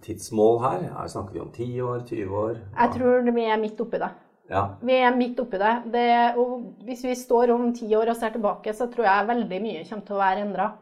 tidsmål 0.06 0.60
her? 0.64 0.86
her? 0.96 1.08
snakker 1.12 1.36
vi 1.36 1.40
om 1.44 1.52
10 1.52 1.80
år, 1.82 2.06
20 2.08 2.38
år? 2.46 2.54
Jeg 2.78 2.94
tror 2.96 3.30
vi 3.30 3.44
er 3.44 3.60
midt 3.60 3.84
oppi 3.84 4.00
det. 4.00 4.12
Ja. 4.50 4.64
Vi 4.80 4.96
er 5.00 5.14
midt 5.16 5.38
oppi 5.40 5.60
det. 5.60 5.74
det 5.92 6.08
og 6.40 6.84
hvis 6.84 7.04
vi 7.04 7.14
står 7.16 7.52
om 7.54 7.68
ti 7.76 7.88
år 7.96 8.12
og 8.12 8.16
ser 8.16 8.32
tilbake, 8.34 8.74
så 8.76 8.88
tror 8.92 9.06
jeg 9.08 9.28
veldig 9.28 9.60
mye 9.66 9.84
kommer 9.88 10.08
til 10.08 10.16
å 10.16 10.24
være 10.24 10.48
endra. 10.48 10.72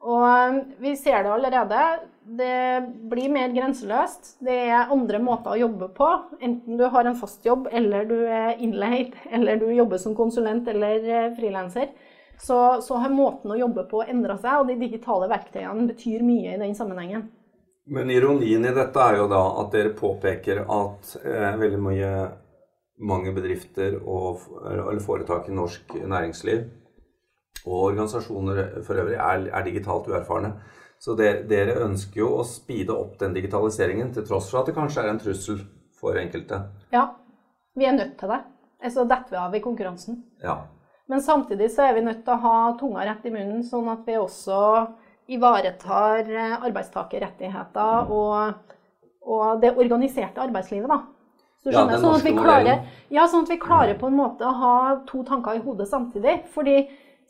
Og 0.00 0.22
um, 0.24 0.60
vi 0.80 0.94
ser 0.96 1.22
det 1.24 1.32
allerede. 1.32 1.80
Det 2.24 2.82
blir 3.10 3.32
mer 3.32 3.52
grenseløst. 3.52 4.36
Det 4.44 4.56
er 4.70 4.92
andre 4.92 5.20
måter 5.20 5.52
å 5.52 5.60
jobbe 5.60 5.90
på. 5.96 6.08
Enten 6.40 6.78
du 6.80 6.86
har 6.88 7.08
en 7.08 7.18
fast 7.18 7.44
jobb, 7.44 7.68
eller 7.72 8.06
du 8.08 8.16
er 8.24 8.56
innleid, 8.62 9.16
eller 9.34 9.60
du 9.60 9.68
jobber 9.74 10.00
som 10.00 10.16
konsulent 10.16 10.68
eller 10.68 11.04
eh, 11.04 11.28
frilanser. 11.36 11.92
Så, 12.40 12.56
så 12.80 12.96
har 13.02 13.12
måten 13.12 13.52
å 13.52 13.58
jobbe 13.58 13.84
på 13.90 14.00
endra 14.08 14.38
seg, 14.40 14.62
og 14.62 14.70
de 14.70 14.78
digitale 14.80 15.28
verktøyene 15.28 15.90
betyr 15.90 16.24
mye 16.24 16.54
i 16.54 16.60
den 16.62 16.72
sammenhengen. 16.78 17.28
Men 17.90 18.08
ironien 18.12 18.64
i 18.64 18.72
dette 18.72 19.02
er 19.02 19.18
jo 19.18 19.26
da 19.28 19.42
at 19.60 19.74
dere 19.74 19.92
påpeker 19.98 20.62
at 20.64 21.16
eh, 21.20 21.50
veldig 21.60 21.80
mye 21.84 22.12
mange 23.00 23.32
bedrifter 23.36 23.98
og, 24.00 24.46
eller 24.64 25.00
foretak 25.04 25.48
i 25.48 25.56
norsk 25.56 25.94
næringsliv 26.08 26.68
og 27.66 27.90
organisasjoner 27.90 28.82
for 28.86 29.00
øvrig 29.00 29.18
er, 29.18 29.48
er 29.52 29.66
digitalt 29.66 30.08
uerfarne. 30.08 30.54
Så 31.00 31.14
dere, 31.16 31.44
dere 31.48 31.78
ønsker 31.86 32.20
jo 32.22 32.30
å 32.40 32.44
speede 32.44 32.92
opp 32.92 33.18
den 33.20 33.34
digitaliseringen, 33.36 34.12
til 34.12 34.26
tross 34.28 34.50
for 34.52 34.60
at 34.60 34.68
det 34.68 34.76
kanskje 34.76 35.04
er 35.04 35.12
en 35.12 35.20
trussel 35.20 35.62
for 36.00 36.16
enkelte. 36.20 36.62
Ja, 36.92 37.06
vi 37.76 37.88
er 37.88 37.96
nødt 37.96 38.18
til 38.20 38.32
det. 38.32 38.42
Så 38.92 39.04
detter 39.04 39.32
vi 39.32 39.40
av 39.40 39.54
i 39.56 39.62
konkurransen. 39.64 40.22
Ja. 40.44 40.62
Men 41.10 41.22
samtidig 41.24 41.70
så 41.74 41.84
er 41.88 41.96
vi 41.96 42.04
nødt 42.06 42.22
til 42.24 42.36
å 42.36 42.42
ha 42.44 42.56
tunga 42.80 43.04
rett 43.08 43.24
i 43.26 43.32
munnen, 43.34 43.64
sånn 43.66 43.88
at 43.92 44.04
vi 44.08 44.16
også 44.20 44.60
ivaretar 45.30 46.28
eh, 46.28 46.54
arbeidstakerrettigheter 46.58 48.12
og, 48.14 48.76
og 49.26 49.60
det 49.62 49.72
organiserte 49.76 50.42
arbeidslivet, 50.42 50.90
da. 50.90 51.00
Så 51.60 51.68
Ja, 51.68 51.82
skjønner, 51.82 51.92
den 51.92 52.04
sånn, 52.06 52.14
at 52.16 52.40
klarer, 52.40 52.84
ja, 53.12 53.26
sånn 53.28 53.44
at 53.44 53.52
vi 53.52 53.58
klarer 53.60 53.98
på 54.00 54.08
en 54.08 54.16
måte 54.16 54.46
å 54.48 54.56
ha 54.62 54.76
to 55.08 55.20
tanker 55.28 55.58
i 55.58 55.64
hodet 55.64 55.90
samtidig. 55.90 56.38
Fordi 56.54 56.76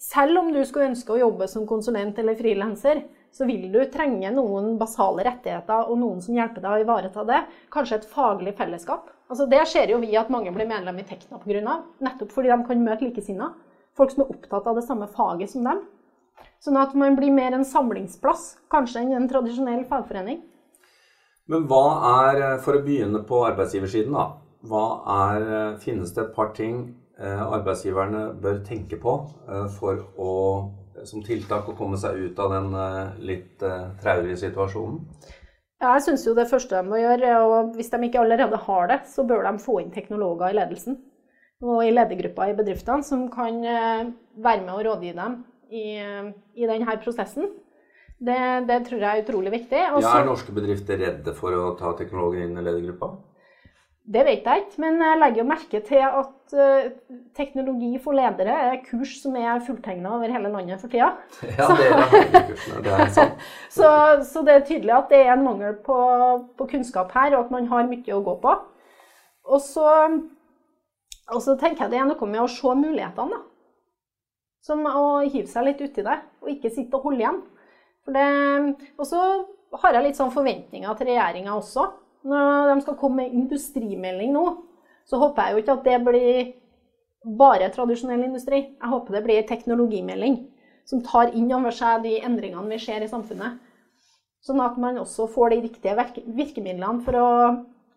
selv 0.00 0.38
om 0.40 0.49
du 0.52 0.61
skulle 0.64 0.90
ønske 0.90 1.12
å 1.12 1.21
jobbe 1.21 1.49
som 1.50 1.66
konsulent 1.69 2.19
eller 2.19 2.38
frilanser, 2.38 3.02
så 3.30 3.47
vil 3.47 3.69
du 3.71 3.78
trenge 3.92 4.30
noen 4.35 4.73
basale 4.80 5.26
rettigheter 5.26 5.90
og 5.92 5.99
noen 6.00 6.23
som 6.25 6.35
hjelper 6.35 6.64
deg 6.64 6.73
å 6.73 6.85
ivareta 6.85 7.25
det. 7.28 7.40
Kanskje 7.71 8.00
et 8.00 8.09
faglig 8.11 8.57
fellesskap. 8.59 9.11
Altså 9.30 9.47
det 9.47 9.61
ser 9.71 9.92
jo 9.92 10.00
vi 10.02 10.16
at 10.19 10.33
mange 10.33 10.50
blir 10.54 10.66
medlem 10.66 10.99
i 10.99 11.07
Tekna 11.07 11.38
pga. 11.38 11.76
Nettopp 12.02 12.33
fordi 12.35 12.50
de 12.50 12.59
kan 12.66 12.83
møte 12.83 13.07
likesinnede. 13.07 13.52
Folk 13.95 14.14
som 14.14 14.25
er 14.25 14.33
opptatt 14.33 14.66
av 14.71 14.78
det 14.78 14.87
samme 14.87 15.07
faget 15.12 15.52
som 15.52 15.69
dem. 15.69 15.85
Sånn 16.64 16.78
at 16.80 16.97
man 16.97 17.16
blir 17.19 17.33
mer 17.33 17.52
en 17.57 17.66
samlingsplass, 17.66 18.54
kanskje 18.73 19.02
enn 19.02 19.14
en 19.16 19.28
tradisjonell 19.28 19.85
fagforening. 19.88 20.40
Men 21.50 21.66
hva 21.69 21.85
er, 22.25 22.42
eh, 22.42 22.59
for 22.64 22.78
å 22.78 22.85
begynne 22.85 23.21
på 23.26 23.45
arbeidsgiversiden, 23.45 24.12
da. 24.12 24.33
Hva 24.64 24.85
er, 25.07 25.42
eh, 25.42 25.78
finnes 25.78 26.14
det 26.14 26.25
et 26.25 26.35
par 26.35 26.52
ting 26.54 26.95
arbeidsgiverne 27.28 28.22
bør 28.40 28.62
tenke 28.64 28.96
på 29.00 29.16
eh, 29.48 29.66
for 29.76 30.00
å, 30.16 30.32
som 31.04 31.24
tiltak 31.26 31.68
å 31.68 31.76
komme 31.76 32.00
seg 32.00 32.16
ut 32.16 32.40
av 32.40 32.54
den 32.56 32.72
eh, 32.74 33.20
litt 33.32 33.62
eh, 33.66 33.92
traurige 34.00 34.38
situasjonen? 34.40 35.04
Ja, 35.80 35.94
jeg 35.96 36.04
syns 36.04 36.26
jo 36.26 36.34
det 36.36 36.48
første 36.50 36.76
de 36.76 36.90
må 36.92 36.98
gjøre, 37.00 37.36
og 37.40 37.76
hvis 37.78 37.88
de 37.92 38.02
ikke 38.04 38.20
allerede 38.20 38.58
har 38.66 38.90
det, 38.90 38.98
så 39.08 39.24
bør 39.24 39.46
de 39.46 39.54
få 39.62 39.78
inn 39.80 39.94
teknologer 39.94 40.52
i 40.52 40.58
ledelsen. 40.58 40.98
Og 41.64 41.84
i 41.84 41.92
ledergrupper 41.92 42.52
i 42.52 42.56
bedriftene 42.56 43.04
som 43.04 43.26
kan 43.32 43.64
eh, 43.64 44.10
være 44.40 44.64
med 44.66 44.74
og 44.76 44.84
rådgi 44.86 45.14
dem 45.16 45.40
i, 45.72 45.84
eh, 46.00 46.30
i 46.56 46.68
denne 46.68 46.96
prosessen. 47.04 47.48
Det, 48.20 48.36
det 48.68 48.82
tror 48.84 49.00
jeg 49.00 49.08
er 49.08 49.24
utrolig 49.24 49.52
viktig. 49.54 49.80
Også, 49.94 50.04
Ja, 50.04 50.18
er 50.20 50.28
norske 50.28 50.52
bedrifter 50.52 51.00
redde 51.00 51.32
for 51.36 51.56
å 51.56 51.70
ta 51.80 51.94
teknologer 51.96 52.44
inn 52.44 52.58
i 52.60 52.64
ledergruppa? 52.64 53.14
Det 54.11 54.25
vet 54.26 54.47
jeg 54.47 54.62
ikke, 54.64 54.81
men 54.83 54.97
jeg 55.05 55.19
legger 55.21 55.47
merke 55.47 55.81
til 55.87 56.00
at 56.02 56.55
eh, 56.59 56.88
teknologi 57.38 57.93
for 58.02 58.17
ledere 58.19 58.57
er 58.73 58.81
kurs 58.83 59.12
som 59.23 59.37
er 59.38 59.61
fulltegna 59.62 60.17
over 60.17 60.33
hele 60.35 60.50
landet 60.50 60.83
for 60.83 60.90
tida. 60.90 61.12
Ja, 61.59 61.69
det 62.83 62.97
er 62.97 63.12
sant. 63.14 63.45
Så, 63.76 63.87
så 64.26 64.43
det 64.47 64.57
er 64.57 64.67
tydelig 64.67 64.97
at 64.97 65.14
det 65.14 65.21
er 65.23 65.37
en 65.37 65.47
mangel 65.47 65.79
på, 65.87 66.00
på 66.59 66.67
kunnskap 66.73 67.14
her, 67.14 67.37
og 67.37 67.45
at 67.45 67.55
man 67.55 67.71
har 67.71 67.87
mye 67.87 68.17
å 68.17 68.25
gå 68.26 68.35
på. 68.43 68.57
Og 69.50 69.62
så, 69.62 69.87
og 71.31 71.40
så 71.45 71.55
tenker 71.61 71.87
jeg 71.87 71.95
det 71.95 72.02
er 72.02 72.11
noe 72.11 72.33
med 72.35 72.43
å 72.43 72.50
se 72.50 72.75
mulighetene, 72.83 73.38
da. 73.38 73.45
Som 74.67 74.85
å 74.90 75.23
hive 75.23 75.47
seg 75.49 75.69
litt 75.69 75.81
uti 75.81 76.02
det, 76.05 76.19
og 76.43 76.50
ikke 76.50 76.75
sitte 76.75 76.99
og 76.99 77.07
holde 77.07 77.23
igjen. 77.23 77.43
For 78.05 78.17
det, 78.17 78.26
og 78.99 79.07
så 79.07 79.23
har 79.85 79.95
jeg 79.95 80.09
litt 80.09 80.19
sånn 80.19 80.35
forventninger 80.35 80.99
til 80.99 81.12
regjeringa 81.12 81.55
også. 81.55 81.87
Når 82.26 82.74
de 82.74 82.80
skal 82.84 82.98
komme 83.00 83.24
med 83.24 83.36
industrimelding 83.36 84.34
nå, 84.34 84.44
så 85.08 85.18
håper 85.20 85.42
jeg 85.46 85.52
jo 85.54 85.62
ikke 85.62 85.76
at 85.78 85.86
det 85.86 85.98
blir 86.04 86.50
bare 87.38 87.70
tradisjonell 87.72 88.22
industri. 88.26 88.62
Jeg 88.76 88.92
håper 88.92 89.16
det 89.16 89.24
blir 89.24 89.46
teknologimelding 89.48 90.38
som 90.88 91.02
tar 91.04 91.32
inn 91.36 91.50
over 91.54 91.74
seg 91.74 92.04
de 92.04 92.18
endringene 92.24 92.70
vi 92.72 92.80
ser 92.82 93.04
i 93.04 93.10
samfunnet. 93.10 93.58
Sånn 94.44 94.60
at 94.64 94.78
man 94.80 94.98
også 95.00 95.26
får 95.30 95.52
de 95.52 95.60
riktige 95.66 95.96
virke- 95.96 96.24
virkemidlene 96.24 97.04
for 97.04 97.18
å 97.20 97.28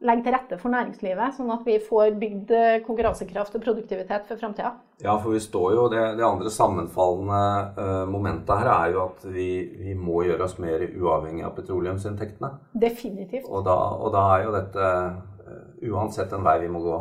legge 0.03 0.25
til 0.25 0.35
rette 0.35 0.57
for 0.59 0.73
næringslivet, 0.73 1.35
sånn 1.37 1.51
at 1.53 1.63
vi 1.67 1.77
får 1.81 2.15
bygd 2.19 2.51
eh, 2.57 2.79
konkurransekraft 2.85 3.55
og 3.57 3.63
produktivitet 3.63 4.27
for 4.27 4.39
framtida. 4.39 4.73
Ja, 5.03 5.15
for 5.15 5.35
vi 5.35 5.41
står 5.43 5.75
jo, 5.77 5.85
det, 5.91 6.01
det 6.19 6.25
andre 6.27 6.51
sammenfallende 6.53 7.39
uh, 7.77 8.03
momentet 8.11 8.51
her 8.59 8.69
er 8.71 8.93
jo 8.95 9.03
at 9.05 9.23
vi, 9.27 9.47
vi 9.79 9.95
må 9.99 10.23
gjøre 10.27 10.47
oss 10.47 10.57
mer 10.63 10.83
uavhengig 10.87 11.45
av 11.47 11.55
petroleumsinntektene. 11.57 12.51
Definitivt. 12.83 13.47
Og 13.47 13.65
da, 13.67 13.77
og 13.99 14.13
da 14.15 14.25
er 14.35 14.45
jo 14.45 14.53
dette 14.55 14.91
uh, 14.91 15.63
uansett 15.93 16.35
en 16.35 16.45
vei 16.45 16.59
vi 16.65 16.71
må 16.71 16.83
gå. 16.83 16.99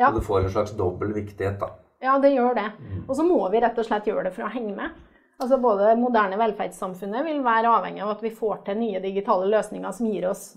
Ja. 0.00 0.08
Så 0.08 0.16
det 0.18 0.24
får 0.26 0.42
en 0.42 0.54
slags 0.56 0.74
dobbel 0.76 1.14
viktighet, 1.16 1.60
da. 1.60 1.74
Ja, 2.00 2.16
det 2.20 2.32
gjør 2.32 2.56
det. 2.56 2.66
Og 3.06 3.14
så 3.16 3.24
må 3.26 3.42
vi 3.52 3.60
rett 3.60 3.76
og 3.76 3.84
slett 3.84 4.08
gjøre 4.08 4.30
det 4.30 4.34
for 4.36 4.48
å 4.48 4.52
henge 4.52 4.72
med. 4.76 4.96
Altså 5.40 5.56
Både 5.60 5.92
moderne 5.96 6.36
velferdssamfunnet 6.40 7.24
vil 7.24 7.42
være 7.44 7.68
avhengig 7.68 8.02
av 8.04 8.14
at 8.14 8.24
vi 8.24 8.32
får 8.32 8.62
til 8.66 8.80
nye 8.80 9.00
digitale 9.04 9.48
løsninger 9.52 9.92
som 9.96 10.08
gir 10.08 10.26
oss 10.28 10.50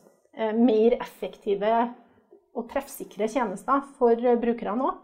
mer 0.58 0.96
effektive 0.98 1.74
og 2.54 2.68
treffsikre 2.70 3.28
tjenester 3.30 3.86
for 3.98 4.18
eh, 4.18 4.40
brukerne 4.40 4.90
òg. 4.90 5.00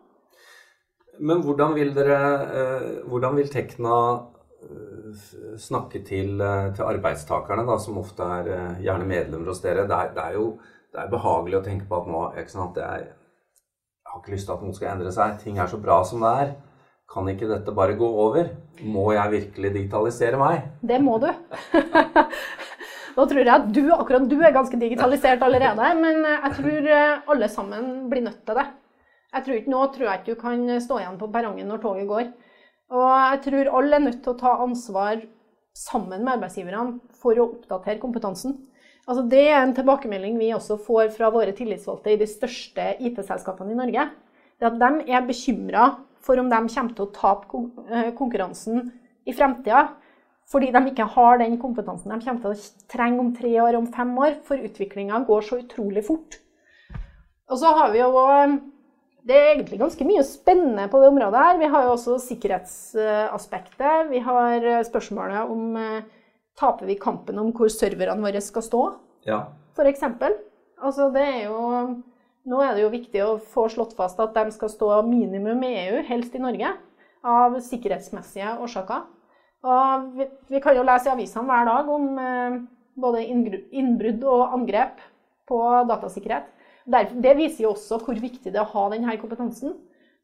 Men 1.20 1.42
hvordan 1.44 1.74
vil 1.76 1.90
dere 1.92 2.20
eh, 2.48 2.90
Hvordan 3.10 3.36
vil 3.36 3.50
Tekna 3.52 3.96
eh, 4.64 5.24
snakke 5.60 6.04
til, 6.08 6.38
eh, 6.40 6.70
til 6.78 6.88
arbeidstakerne, 6.88 7.66
da, 7.68 7.78
som 7.82 8.00
ofte 8.00 8.28
er 8.40 8.52
eh, 8.56 8.84
gjerne 8.86 9.10
medlemmer 9.10 9.52
hos 9.52 9.64
dere? 9.66 9.88
Det 9.90 9.98
er, 9.98 10.14
det 10.16 10.28
er 10.28 10.38
jo 10.40 10.52
det 10.90 11.04
er 11.04 11.12
behagelig 11.12 11.60
å 11.60 11.66
tenke 11.66 11.86
på 11.90 12.00
at 12.00 12.08
nå 12.10 12.24
sant, 12.50 12.80
er, 12.82 13.10
Jeg 13.10 14.14
har 14.14 14.24
ikke 14.24 14.34
lyst 14.34 14.48
til 14.50 14.56
at 14.56 14.64
noen 14.66 14.74
skal 14.78 14.92
endre 14.96 15.12
seg. 15.14 15.36
Ting 15.44 15.60
er 15.60 15.70
så 15.70 15.78
bra 15.82 16.00
som 16.08 16.24
det 16.26 16.32
er. 16.46 16.56
Kan 17.10 17.30
ikke 17.30 17.50
dette 17.50 17.74
bare 17.78 17.98
gå 17.98 18.08
over? 18.24 18.50
Må 18.86 19.12
jeg 19.14 19.34
virkelig 19.34 19.74
digitalisere 19.76 20.38
meg? 20.38 20.66
Det 20.82 20.98
må 21.02 21.18
du. 21.22 21.30
Nå 23.20 23.26
tror 23.28 23.42
jeg 23.44 23.52
at 23.52 23.66
du, 23.76 23.82
akkurat 23.92 24.28
du 24.32 24.38
er 24.40 24.54
ganske 24.56 24.78
digitalisert 24.80 25.42
allerede, 25.44 25.88
men 26.00 26.22
jeg 26.24 26.52
tror 26.56 26.86
eh, 26.88 27.26
alle 27.34 27.50
sammen 27.52 27.90
blir 28.08 28.24
nødt 28.24 28.46
til 28.48 28.56
det. 28.56 28.64
Jeg 29.34 29.46
tror 29.46 29.58
ikke, 29.58 29.74
nå 29.74 29.82
tror 29.92 30.06
jeg 30.08 30.22
ikke 30.22 30.36
du 30.38 30.40
kan 30.40 30.64
stå 30.86 31.02
igjen 31.02 31.18
på 31.20 31.28
perrongen 31.34 31.68
når 31.68 31.82
toget 31.84 32.08
går. 32.08 32.30
Og 32.96 33.12
jeg 33.12 33.42
tror 33.44 33.74
alle 33.82 34.00
er 34.00 34.06
nødt 34.06 34.24
til 34.24 34.32
å 34.32 34.40
ta 34.40 34.56
ansvar 34.64 35.20
sammen 35.76 36.24
med 36.24 36.38
arbeidsgiverne 36.38 37.20
for 37.20 37.36
å 37.36 37.50
oppdatere 37.52 38.00
kompetansen. 38.00 38.56
Altså 39.04 39.26
det 39.28 39.44
er 39.50 39.60
en 39.66 39.76
tilbakemelding 39.76 40.40
vi 40.40 40.54
også 40.56 40.80
får 40.86 41.12
fra 41.18 41.30
våre 41.34 41.52
tillitsvalgte 41.58 42.14
i 42.14 42.20
de 42.22 42.28
største 42.30 42.92
IT-selskapene 43.04 43.76
i 43.76 43.80
Norge. 43.82 44.08
Det 44.60 44.70
at 44.70 44.80
de 44.80 45.12
er 45.12 45.28
bekymra 45.28 45.92
for 46.24 46.40
om 46.40 46.48
de 46.52 46.60
kommer 46.72 46.96
til 46.96 47.06
å 47.06 47.14
tape 47.16 47.64
eh, 47.90 48.14
konkurransen 48.16 48.94
i 49.28 49.36
fremtida 49.36 49.90
fordi 50.50 50.72
de 50.74 50.82
ikke 50.90 51.06
har 51.14 51.38
den 51.42 51.58
kompetansen 51.62 52.10
de 52.14 52.20
kommer 52.26 52.42
til 52.42 52.56
å 52.56 52.90
trenge 52.90 53.22
om 53.22 53.32
tre 53.38 53.52
år, 53.62 53.78
om 53.78 53.88
fem 53.94 54.16
år, 54.18 54.40
for 54.48 54.58
utviklinga 54.58 55.22
går 55.28 55.46
så 55.46 55.60
utrolig 55.62 56.04
fort. 56.08 56.40
Og 57.50 57.58
så 57.62 57.72
har 57.78 57.92
vi 57.94 58.02
jo 58.02 58.12
Det 59.30 59.36
er 59.36 59.50
egentlig 59.54 59.78
ganske 59.82 60.06
mye 60.08 60.24
spennende 60.24 60.88
på 60.90 61.00
det 61.02 61.10
området 61.12 61.42
her. 61.44 61.58
Vi 61.60 61.68
har 61.70 61.84
jo 61.84 61.92
også 61.92 62.16
sikkerhetsaspektet. 62.24 64.08
Vi 64.10 64.20
har 64.26 64.64
eh, 64.64 64.84
spørsmålet 64.88 65.52
om 65.52 65.76
eh, 65.78 66.04
taper 66.58 66.88
vi 66.88 66.96
kampen 66.96 67.38
om 67.38 67.52
hvor 67.54 67.70
serverne 67.70 68.24
våre 68.24 68.42
skal 68.42 68.64
stå, 68.66 68.82
Ja. 69.28 69.44
f.eks. 69.76 70.02
Altså 70.82 71.10
det 71.14 71.26
er 71.28 71.44
jo 71.50 72.04
Nå 72.50 72.62
er 72.64 72.74
det 72.74 72.82
jo 72.82 72.90
viktig 72.90 73.22
å 73.22 73.38
få 73.38 73.68
slått 73.70 73.94
fast 73.94 74.18
at 74.24 74.34
de 74.34 74.50
skal 74.56 74.70
stå 74.72 74.88
minimum 75.06 75.62
i 75.68 75.74
EU, 75.84 76.02
helst 76.08 76.34
i 76.34 76.40
Norge, 76.42 76.72
av 77.22 77.60
sikkerhetsmessige 77.62 78.56
årsaker. 78.64 79.04
Og 79.68 80.12
vi, 80.16 80.28
vi 80.54 80.62
kan 80.64 80.78
jo 80.78 80.86
lese 80.88 81.10
i 81.10 81.14
avisene 81.14 81.48
hver 81.50 81.68
dag 81.68 81.90
om 81.92 82.06
eh, 82.24 82.60
både 83.00 83.26
innbrudd 83.26 84.24
og 84.24 84.56
angrep 84.56 85.02
på 85.50 85.60
datasikkerhet. 85.90 86.48
Der, 86.90 87.10
det 87.12 87.36
viser 87.38 87.66
jo 87.66 87.74
også 87.74 88.00
hvor 88.02 88.18
viktig 88.18 88.54
det 88.54 88.60
er 88.60 88.66
å 88.66 88.72
ha 88.74 88.86
denne 88.94 89.18
kompetansen. 89.20 89.76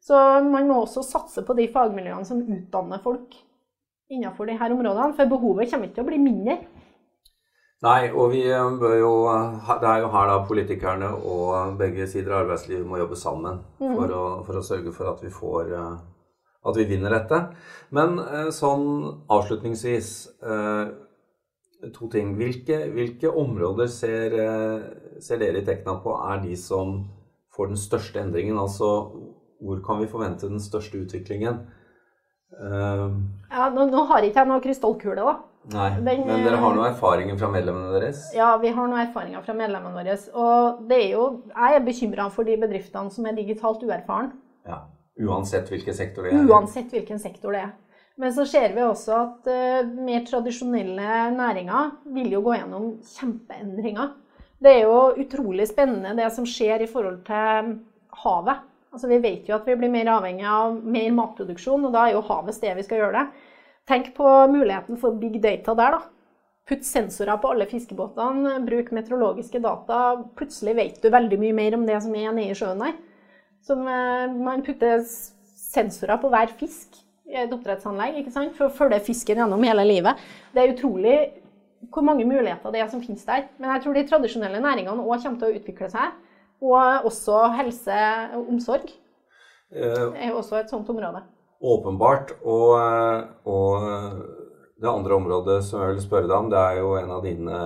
Så 0.02 0.16
man 0.44 0.68
må 0.68 0.80
også 0.82 1.04
satse 1.04 1.44
på 1.44 1.56
de 1.58 1.68
fagmiljøene 1.72 2.26
som 2.28 2.42
utdanner 2.42 3.02
folk 3.04 3.36
innenfor 4.12 4.46
disse 4.46 4.70
områdene, 4.70 5.14
for 5.18 5.30
behovet 5.30 5.70
kommer 5.70 5.88
ikke 5.88 5.98
til 5.98 6.04
å 6.04 6.10
bli 6.10 6.18
mindre. 6.22 6.58
Nei, 7.84 8.08
og 8.08 8.30
vi 8.32 8.40
eh, 8.48 8.76
jo 9.02 9.12
Det 9.68 9.88
er 9.90 9.98
jo 10.00 10.12
her 10.14 10.30
da 10.30 10.36
politikerne 10.48 11.10
og 11.12 11.76
begge 11.76 12.06
sider 12.08 12.32
av 12.32 12.46
arbeidslivet 12.46 12.86
må 12.88 13.02
jobbe 13.02 13.18
sammen 13.20 13.58
for, 13.78 14.14
å, 14.16 14.22
for 14.46 14.56
å 14.56 14.64
sørge 14.64 14.94
for 14.96 15.10
at 15.10 15.20
vi 15.24 15.32
får 15.34 15.74
eh, 15.76 15.98
At 16.66 16.78
vi 16.78 16.86
vinner 16.90 17.14
dette. 17.14 17.40
Men 17.94 18.18
eh, 18.22 18.48
sånn 18.54 18.86
avslutningsvis 19.30 20.12
eh, 20.42 20.94
To 21.92 22.08
ting. 22.10 22.32
Hvilke, 22.38 22.86
hvilke 22.90 23.28
områder 23.28 23.90
ser, 23.92 24.32
eh, 24.40 24.86
ser 25.22 25.38
dere 25.42 25.60
i 25.60 25.66
Tekna 25.66 25.98
på 26.02 26.14
er 26.32 26.40
de 26.42 26.56
som 26.58 27.02
får 27.54 27.68
den 27.70 27.78
største 27.78 28.22
endringen? 28.22 28.56
Altså 28.58 28.88
hvor 29.60 29.82
kan 29.84 30.00
vi 30.00 30.08
forvente 30.10 30.48
den 30.48 30.60
største 30.60 30.98
utviklingen? 31.04 31.60
Ja, 32.56 33.68
nå, 33.74 33.86
nå 33.92 34.06
har 34.08 34.24
ikke 34.24 34.42
jeg 34.42 34.48
noe 34.48 34.64
krystallkule, 34.64 35.20
da. 35.20 35.34
nei, 35.74 35.88
Den, 35.98 36.24
men 36.28 36.44
dere 36.46 36.60
har 36.62 36.76
noen 36.76 36.88
erfaringer 36.88 37.38
fra 37.40 37.50
medlemmene 37.52 37.92
deres? 37.96 38.26
Ja, 38.36 38.54
vi 38.62 38.72
har 38.72 38.88
noen 38.88 39.02
erfaringer 39.02 39.44
fra 39.44 39.56
medlemmene 39.56 39.96
våre. 39.96 40.16
Og 40.32 40.84
det 40.88 41.00
er 41.04 41.08
jo, 41.16 41.24
jeg 41.52 41.78
er 41.78 41.86
bekymra 41.86 42.28
for 42.32 42.48
de 42.48 42.56
bedriftene 42.60 43.12
som 43.12 43.28
er 43.28 43.36
digitalt 43.36 43.84
uerfaren. 43.84 44.32
Ja. 44.68 44.84
Uansett 45.16 45.70
hvilken 45.72 45.96
sektor 45.96 46.26
det 46.26 46.34
er. 46.34 46.44
Uansett 46.44 46.92
hvilken 46.92 47.20
sektor 47.20 47.56
det 47.56 47.64
er. 47.64 47.74
Men 48.16 48.32
så 48.32 48.46
ser 48.48 48.72
vi 48.72 48.84
også 48.84 49.16
at 49.16 49.48
uh, 49.48 49.88
mer 50.06 50.24
tradisjonelle 50.28 51.18
næringer 51.36 51.90
vil 52.16 52.30
jo 52.32 52.40
gå 52.44 52.54
gjennom 52.56 52.86
kjempeendringer. 53.04 54.14
Det 54.56 54.72
er 54.72 54.86
jo 54.86 55.12
utrolig 55.20 55.66
spennende 55.68 56.14
det 56.16 56.30
som 56.32 56.46
skjer 56.48 56.84
i 56.84 56.88
forhold 56.88 57.20
til 57.26 57.74
havet. 58.24 58.64
Altså, 58.96 59.10
vi 59.10 59.20
vet 59.20 59.48
jo 59.48 59.56
at 59.58 59.66
vi 59.68 59.76
blir 59.76 59.92
mer 59.92 60.08
avhengig 60.14 60.46
av 60.48 60.78
mer 60.80 61.10
matproduksjon, 61.12 61.84
og 61.84 61.92
da 61.92 62.06
er 62.06 62.16
jo 62.16 62.24
havet 62.24 62.56
stedet 62.56 62.78
vi 62.78 62.86
skal 62.86 63.02
gjøre 63.02 63.18
det. 63.18 63.50
Tenk 63.86 64.14
på 64.16 64.30
muligheten 64.48 64.96
for 65.00 65.18
big 65.20 65.36
data 65.44 65.74
der, 65.76 65.98
da. 65.98 66.00
Putt 66.66 66.82
sensorer 66.88 67.36
på 67.38 67.50
alle 67.52 67.68
fiskebåtene, 67.70 68.56
bruk 68.66 68.88
meteorologiske 68.96 69.60
data. 69.62 69.98
Plutselig 70.38 70.74
vet 70.80 70.96
du 71.02 71.12
veldig 71.12 71.38
mye 71.38 71.54
mer 71.54 71.76
om 71.76 71.84
det 71.86 72.00
som 72.02 72.16
er 72.16 72.32
nede 72.32 72.56
i 72.56 72.56
sjøen 72.58 72.80
der. 72.82 72.96
Som 73.66 73.82
uh, 73.88 74.30
man 74.30 74.62
putter 74.66 75.02
sensorer 75.56 76.20
på 76.22 76.30
hver 76.30 76.52
fisk 76.58 77.00
i 77.26 77.40
et 77.42 77.50
oppdrettsanlegg 77.52 78.28
for 78.54 78.68
å 78.68 78.74
følge 78.74 79.02
fisken 79.08 79.40
gjennom 79.42 79.64
hele 79.66 79.82
livet. 79.88 80.20
Det 80.54 80.62
er 80.62 80.74
utrolig 80.76 81.16
hvor 81.92 82.04
mange 82.06 82.26
muligheter 82.26 82.72
det 82.72 82.82
er 82.84 82.90
som 82.92 83.02
finnes 83.02 83.26
der. 83.26 83.48
Men 83.58 83.74
jeg 83.74 83.82
tror 83.82 83.96
de 83.96 84.06
tradisjonelle 84.06 84.62
næringene 84.62 85.02
òg 85.02 85.24
kommer 85.24 85.40
til 85.40 85.50
å 85.50 85.58
utvikle 85.58 85.90
seg. 85.92 86.14
Og 86.62 87.08
også 87.10 87.42
helse 87.58 87.96
og 88.38 88.52
omsorg 88.54 88.86
uh, 89.74 90.14
er 90.14 90.30
jo 90.30 90.38
også 90.38 90.60
et 90.62 90.72
sånt 90.72 90.88
område. 90.92 91.24
Åpenbart. 91.66 92.36
Og, 92.44 92.72
og, 93.48 94.24
det 94.76 94.88
andre 94.92 95.14
området 95.16 95.62
som 95.64 95.80
jeg 95.80 95.94
vil 95.94 96.02
spørre 96.04 96.28
deg 96.28 96.36
om, 96.36 96.50
det 96.52 96.60
er 96.60 96.80
jo 96.82 96.96
en 97.00 97.12
av 97.16 97.22
dine 97.24 97.60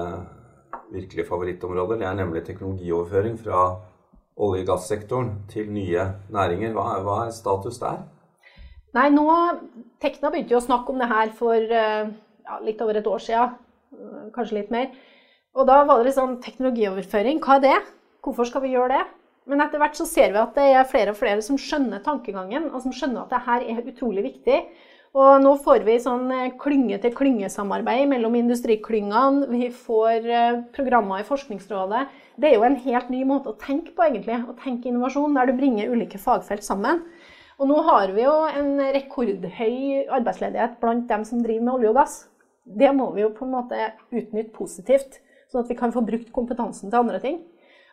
virkelig 0.95 1.25
favorittområder. 1.26 1.99
Det 1.99 2.07
er 2.07 2.19
nemlig 2.19 2.45
teknologioverføring 2.47 3.38
fra 3.42 3.64
olje- 4.37 4.64
og 4.64 4.72
gassektoren 4.72 5.30
til 5.50 5.70
nye 5.72 6.06
næringer. 6.32 6.72
Hva 6.76 6.87
er, 6.96 7.04
hva 7.06 7.18
er 7.26 7.34
status 7.34 7.78
der? 7.82 8.02
Nei, 8.96 9.08
nå, 9.14 9.26
Tekna 10.02 10.30
begynte 10.32 10.56
jo 10.56 10.60
å 10.60 10.66
snakke 10.66 10.90
om 10.92 10.99
det 10.99 11.10
her 11.10 11.30
for 11.37 11.56
ja, 11.60 12.58
litt 12.64 12.80
over 12.82 12.99
et 12.99 13.06
år 13.06 13.22
siden, 13.22 13.56
kanskje 14.34 14.58
litt 14.58 14.72
mer. 14.75 14.90
Og 15.54 15.66
da 15.66 15.80
var 15.87 16.02
det 16.06 16.14
sånn 16.16 16.38
teknologioverføring, 16.42 17.40
hva 17.42 17.58
er 17.58 17.64
det? 17.66 17.78
Hvorfor 18.25 18.49
skal 18.49 18.64
vi 18.64 18.75
gjøre 18.75 18.99
det? 18.99 19.04
Men 19.50 19.62
etter 19.64 19.80
hvert 19.82 19.96
så 19.99 20.06
ser 20.06 20.34
vi 20.34 20.40
at 20.40 20.54
det 20.58 20.66
er 20.75 20.88
flere 20.88 21.14
og 21.14 21.18
flere 21.18 21.42
som 21.42 21.58
skjønner 21.58 22.02
tankegangen, 22.04 22.68
og 22.70 22.82
som 22.84 22.94
skjønner 22.94 23.25
at 23.25 23.32
det 23.34 23.44
her 23.46 23.64
er 23.75 23.88
utrolig 23.92 24.26
viktig. 24.28 24.58
Og 25.10 25.40
nå 25.42 25.56
får 25.58 25.82
vi 25.82 25.96
sånn 25.98 26.28
klynge-til-klynge-samarbeid 26.62 28.06
mellom 28.12 28.36
industriklyngene. 28.38 29.48
Vi 29.50 29.70
får 29.74 30.28
programmer 30.76 31.24
i 31.24 31.26
Forskningsrådet. 31.26 32.04
Det 32.38 32.52
er 32.52 32.54
jo 32.54 32.66
en 32.68 32.78
helt 32.84 33.10
ny 33.10 33.24
måte 33.26 33.50
å 33.50 33.58
tenke 33.58 33.90
på, 33.96 34.06
egentlig. 34.06 34.38
Å 34.46 34.54
tenke 34.62 34.86
innovasjon, 34.86 35.34
der 35.34 35.50
du 35.50 35.56
bringer 35.58 35.90
ulike 35.90 36.20
fagfelt 36.22 36.62
sammen. 36.62 37.02
Og 37.58 37.66
nå 37.68 37.80
har 37.90 38.14
vi 38.14 38.22
jo 38.22 38.36
en 38.54 38.70
rekordhøy 38.94 40.06
arbeidsledighet 40.14 40.78
blant 40.80 41.10
dem 41.10 41.26
som 41.26 41.42
driver 41.42 41.66
med 41.66 41.74
olje 41.74 41.90
og 41.90 41.98
gass. 41.98 42.16
Det 42.62 42.94
må 42.94 43.10
vi 43.16 43.26
jo 43.26 43.34
på 43.34 43.48
en 43.48 43.56
måte 43.58 43.90
utnytte 44.14 44.54
positivt, 44.54 45.18
sånn 45.50 45.64
at 45.64 45.74
vi 45.74 45.80
kan 45.82 45.90
få 45.90 46.06
brukt 46.06 46.30
kompetansen 46.32 46.86
til 46.86 47.02
andre 47.02 47.18
ting. 47.18 47.42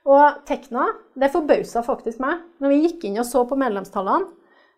Og 0.08 0.46
Tekna, 0.48 0.86
det 1.18 1.34
forbausa 1.34 1.82
faktisk 1.84 2.22
meg 2.24 2.46
når 2.62 2.72
vi 2.72 2.84
gikk 2.86 3.10
inn 3.10 3.18
og 3.20 3.26
så 3.28 3.42
på 3.50 3.58
medlemstallene. 3.60 4.37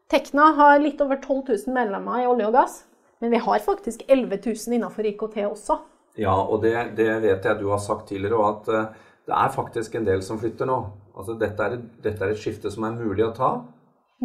Tekna 0.10 0.48
har 0.58 0.80
litt 0.82 1.02
over 1.06 1.20
12 1.22 1.42
000 1.68 1.74
medlemmer 1.76 2.24
i 2.24 2.28
olje 2.28 2.48
og 2.50 2.56
gass, 2.56 2.78
men 3.22 3.30
vi 3.30 3.42
har 3.46 3.62
faktisk 3.62 4.02
11 4.08 4.40
000 4.42 4.78
innenfor 4.80 5.06
IKT 5.06 5.36
også. 5.46 5.76
Ja, 6.18 6.34
og 6.34 6.64
det, 6.64 6.74
det 6.98 7.12
vet 7.22 7.46
jeg 7.46 7.60
du 7.60 7.68
har 7.70 7.82
sagt 7.84 8.08
tidligere, 8.10 8.40
og 8.40 8.48
at 8.50 8.72
uh, 8.74 9.12
det 9.30 9.36
er 9.38 9.52
faktisk 9.54 10.00
en 10.00 10.08
del 10.08 10.24
som 10.26 10.40
flytter 10.42 10.66
nå. 10.66 10.80
Altså, 11.14 11.36
dette, 11.38 11.68
er, 11.68 11.84
dette 12.02 12.26
er 12.26 12.34
et 12.34 12.42
skifte 12.42 12.72
som 12.74 12.88
er 12.88 12.96
mulig 12.98 13.28
å 13.28 13.36
ta. 13.38 13.52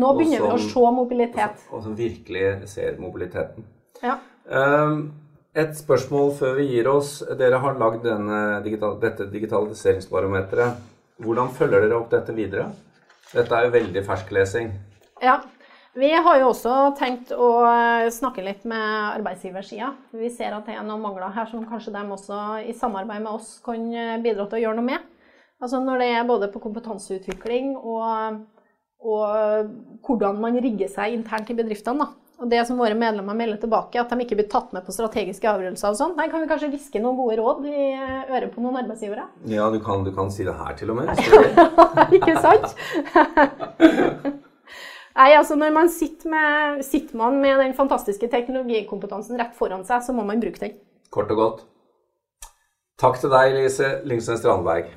Nå 0.00 0.14
begynner 0.16 0.40
som, 0.40 0.54
vi 0.54 0.56
å 0.56 0.70
se 0.72 0.94
mobilitet. 0.96 1.66
Og 1.70 1.84
som 1.84 1.98
virkelig 1.98 2.46
ser 2.72 2.96
mobiliteten. 3.02 3.68
Ja. 4.00 4.16
Um, 4.48 5.04
et 5.54 5.76
spørsmål 5.76 6.32
før 6.38 6.56
vi 6.62 6.70
gir 6.72 6.88
oss. 6.90 7.18
Dere 7.38 7.60
har 7.60 7.76
lagd 7.78 8.08
digital, 8.64 8.96
dette 9.04 9.28
digitaliseringsbarometeret. 9.30 10.80
Hvordan 11.22 11.52
følger 11.54 11.84
dere 11.84 12.00
opp 12.00 12.08
dette 12.10 12.34
videre? 12.34 12.70
Dette 13.34 13.54
er 13.54 13.68
jo 13.68 13.76
veldig 13.76 14.02
fersk 14.08 14.32
lesing. 14.34 14.72
Ja. 15.22 15.42
Vi 15.94 16.10
har 16.10 16.40
jo 16.40 16.48
også 16.50 16.72
tenkt 16.98 17.30
å 17.30 17.48
eh, 17.68 18.08
snakke 18.10 18.42
litt 18.42 18.64
med 18.66 18.82
arbeidsgiversida. 19.14 19.92
Vi 20.18 20.30
ser 20.34 20.56
at 20.56 20.66
det 20.66 20.74
er 20.74 20.82
noen 20.82 21.04
mangler 21.04 21.30
her 21.36 21.46
som 21.46 21.62
kanskje 21.68 21.92
de 21.94 22.02
også 22.16 22.38
i 22.66 22.74
samarbeid 22.74 23.22
med 23.22 23.30
oss 23.30 23.60
kan 23.62 23.84
eh, 23.94 24.16
bidra 24.22 24.48
til 24.48 24.58
å 24.58 24.62
gjøre 24.64 24.80
noe 24.80 24.88
med. 24.88 25.04
Altså 25.62 25.78
når 25.78 26.02
det 26.02 26.08
er 26.16 26.26
både 26.26 26.48
på 26.50 26.62
kompetanseutvikling 26.64 27.76
og, 27.78 28.40
og 29.06 29.70
hvordan 30.02 30.40
man 30.42 30.58
rigger 30.58 30.90
seg 30.90 31.14
internt 31.14 31.52
i 31.54 31.56
bedriftene. 31.60 32.02
da. 32.02 32.40
Og 32.42 32.50
det 32.50 32.64
som 32.66 32.80
våre 32.80 32.96
medlemmer 32.98 33.36
melder 33.38 33.60
tilbake, 33.62 34.00
at 34.00 34.10
de 34.10 34.24
ikke 34.24 34.40
blir 34.40 34.48
tatt 34.50 34.74
med 34.74 34.82
på 34.82 34.92
strategiske 34.92 35.46
avgjørelser 35.46 35.94
og 35.94 36.00
sånn. 36.00 36.16
Der 36.18 36.32
kan 36.32 36.42
vi 36.42 36.48
kanskje 36.50 36.72
hviske 36.72 37.02
noen 37.04 37.20
gode 37.20 37.38
råd 37.38 37.68
i 37.70 37.84
øret 37.94 38.50
på 38.50 38.64
noen 38.64 38.80
arbeidsgivere? 38.82 39.28
Ja, 39.46 39.70
du 39.70 39.78
kan, 39.78 40.02
du 40.02 40.10
kan 40.16 40.34
si 40.34 40.42
det 40.42 40.56
her 40.58 40.74
til 40.74 40.90
og 40.90 40.98
med. 40.98 41.14
ikke 42.18 42.34
sant? 42.42 42.74
Nei, 45.14 45.30
altså 45.38 45.54
når 45.54 45.70
man 45.76 45.90
sitter 45.94 46.30
med, 46.30 46.80
sitter 46.82 47.18
man 47.20 47.38
med 47.42 47.60
den 47.62 47.74
fantastiske 47.76 48.26
teknologikompetansen 48.32 49.38
rett 49.38 49.54
foran 49.54 49.86
seg, 49.86 50.02
så 50.02 50.14
må 50.16 50.24
man 50.26 50.42
bruke 50.42 50.58
den. 50.58 50.74
Kort 51.14 51.30
og 51.30 51.38
godt. 51.38 51.64
Takk 52.98 53.20
til 53.22 53.30
deg, 53.30 53.54
Lise 53.54 53.90
Lyngsnes 54.10 54.42
Strandberg. 54.42 54.90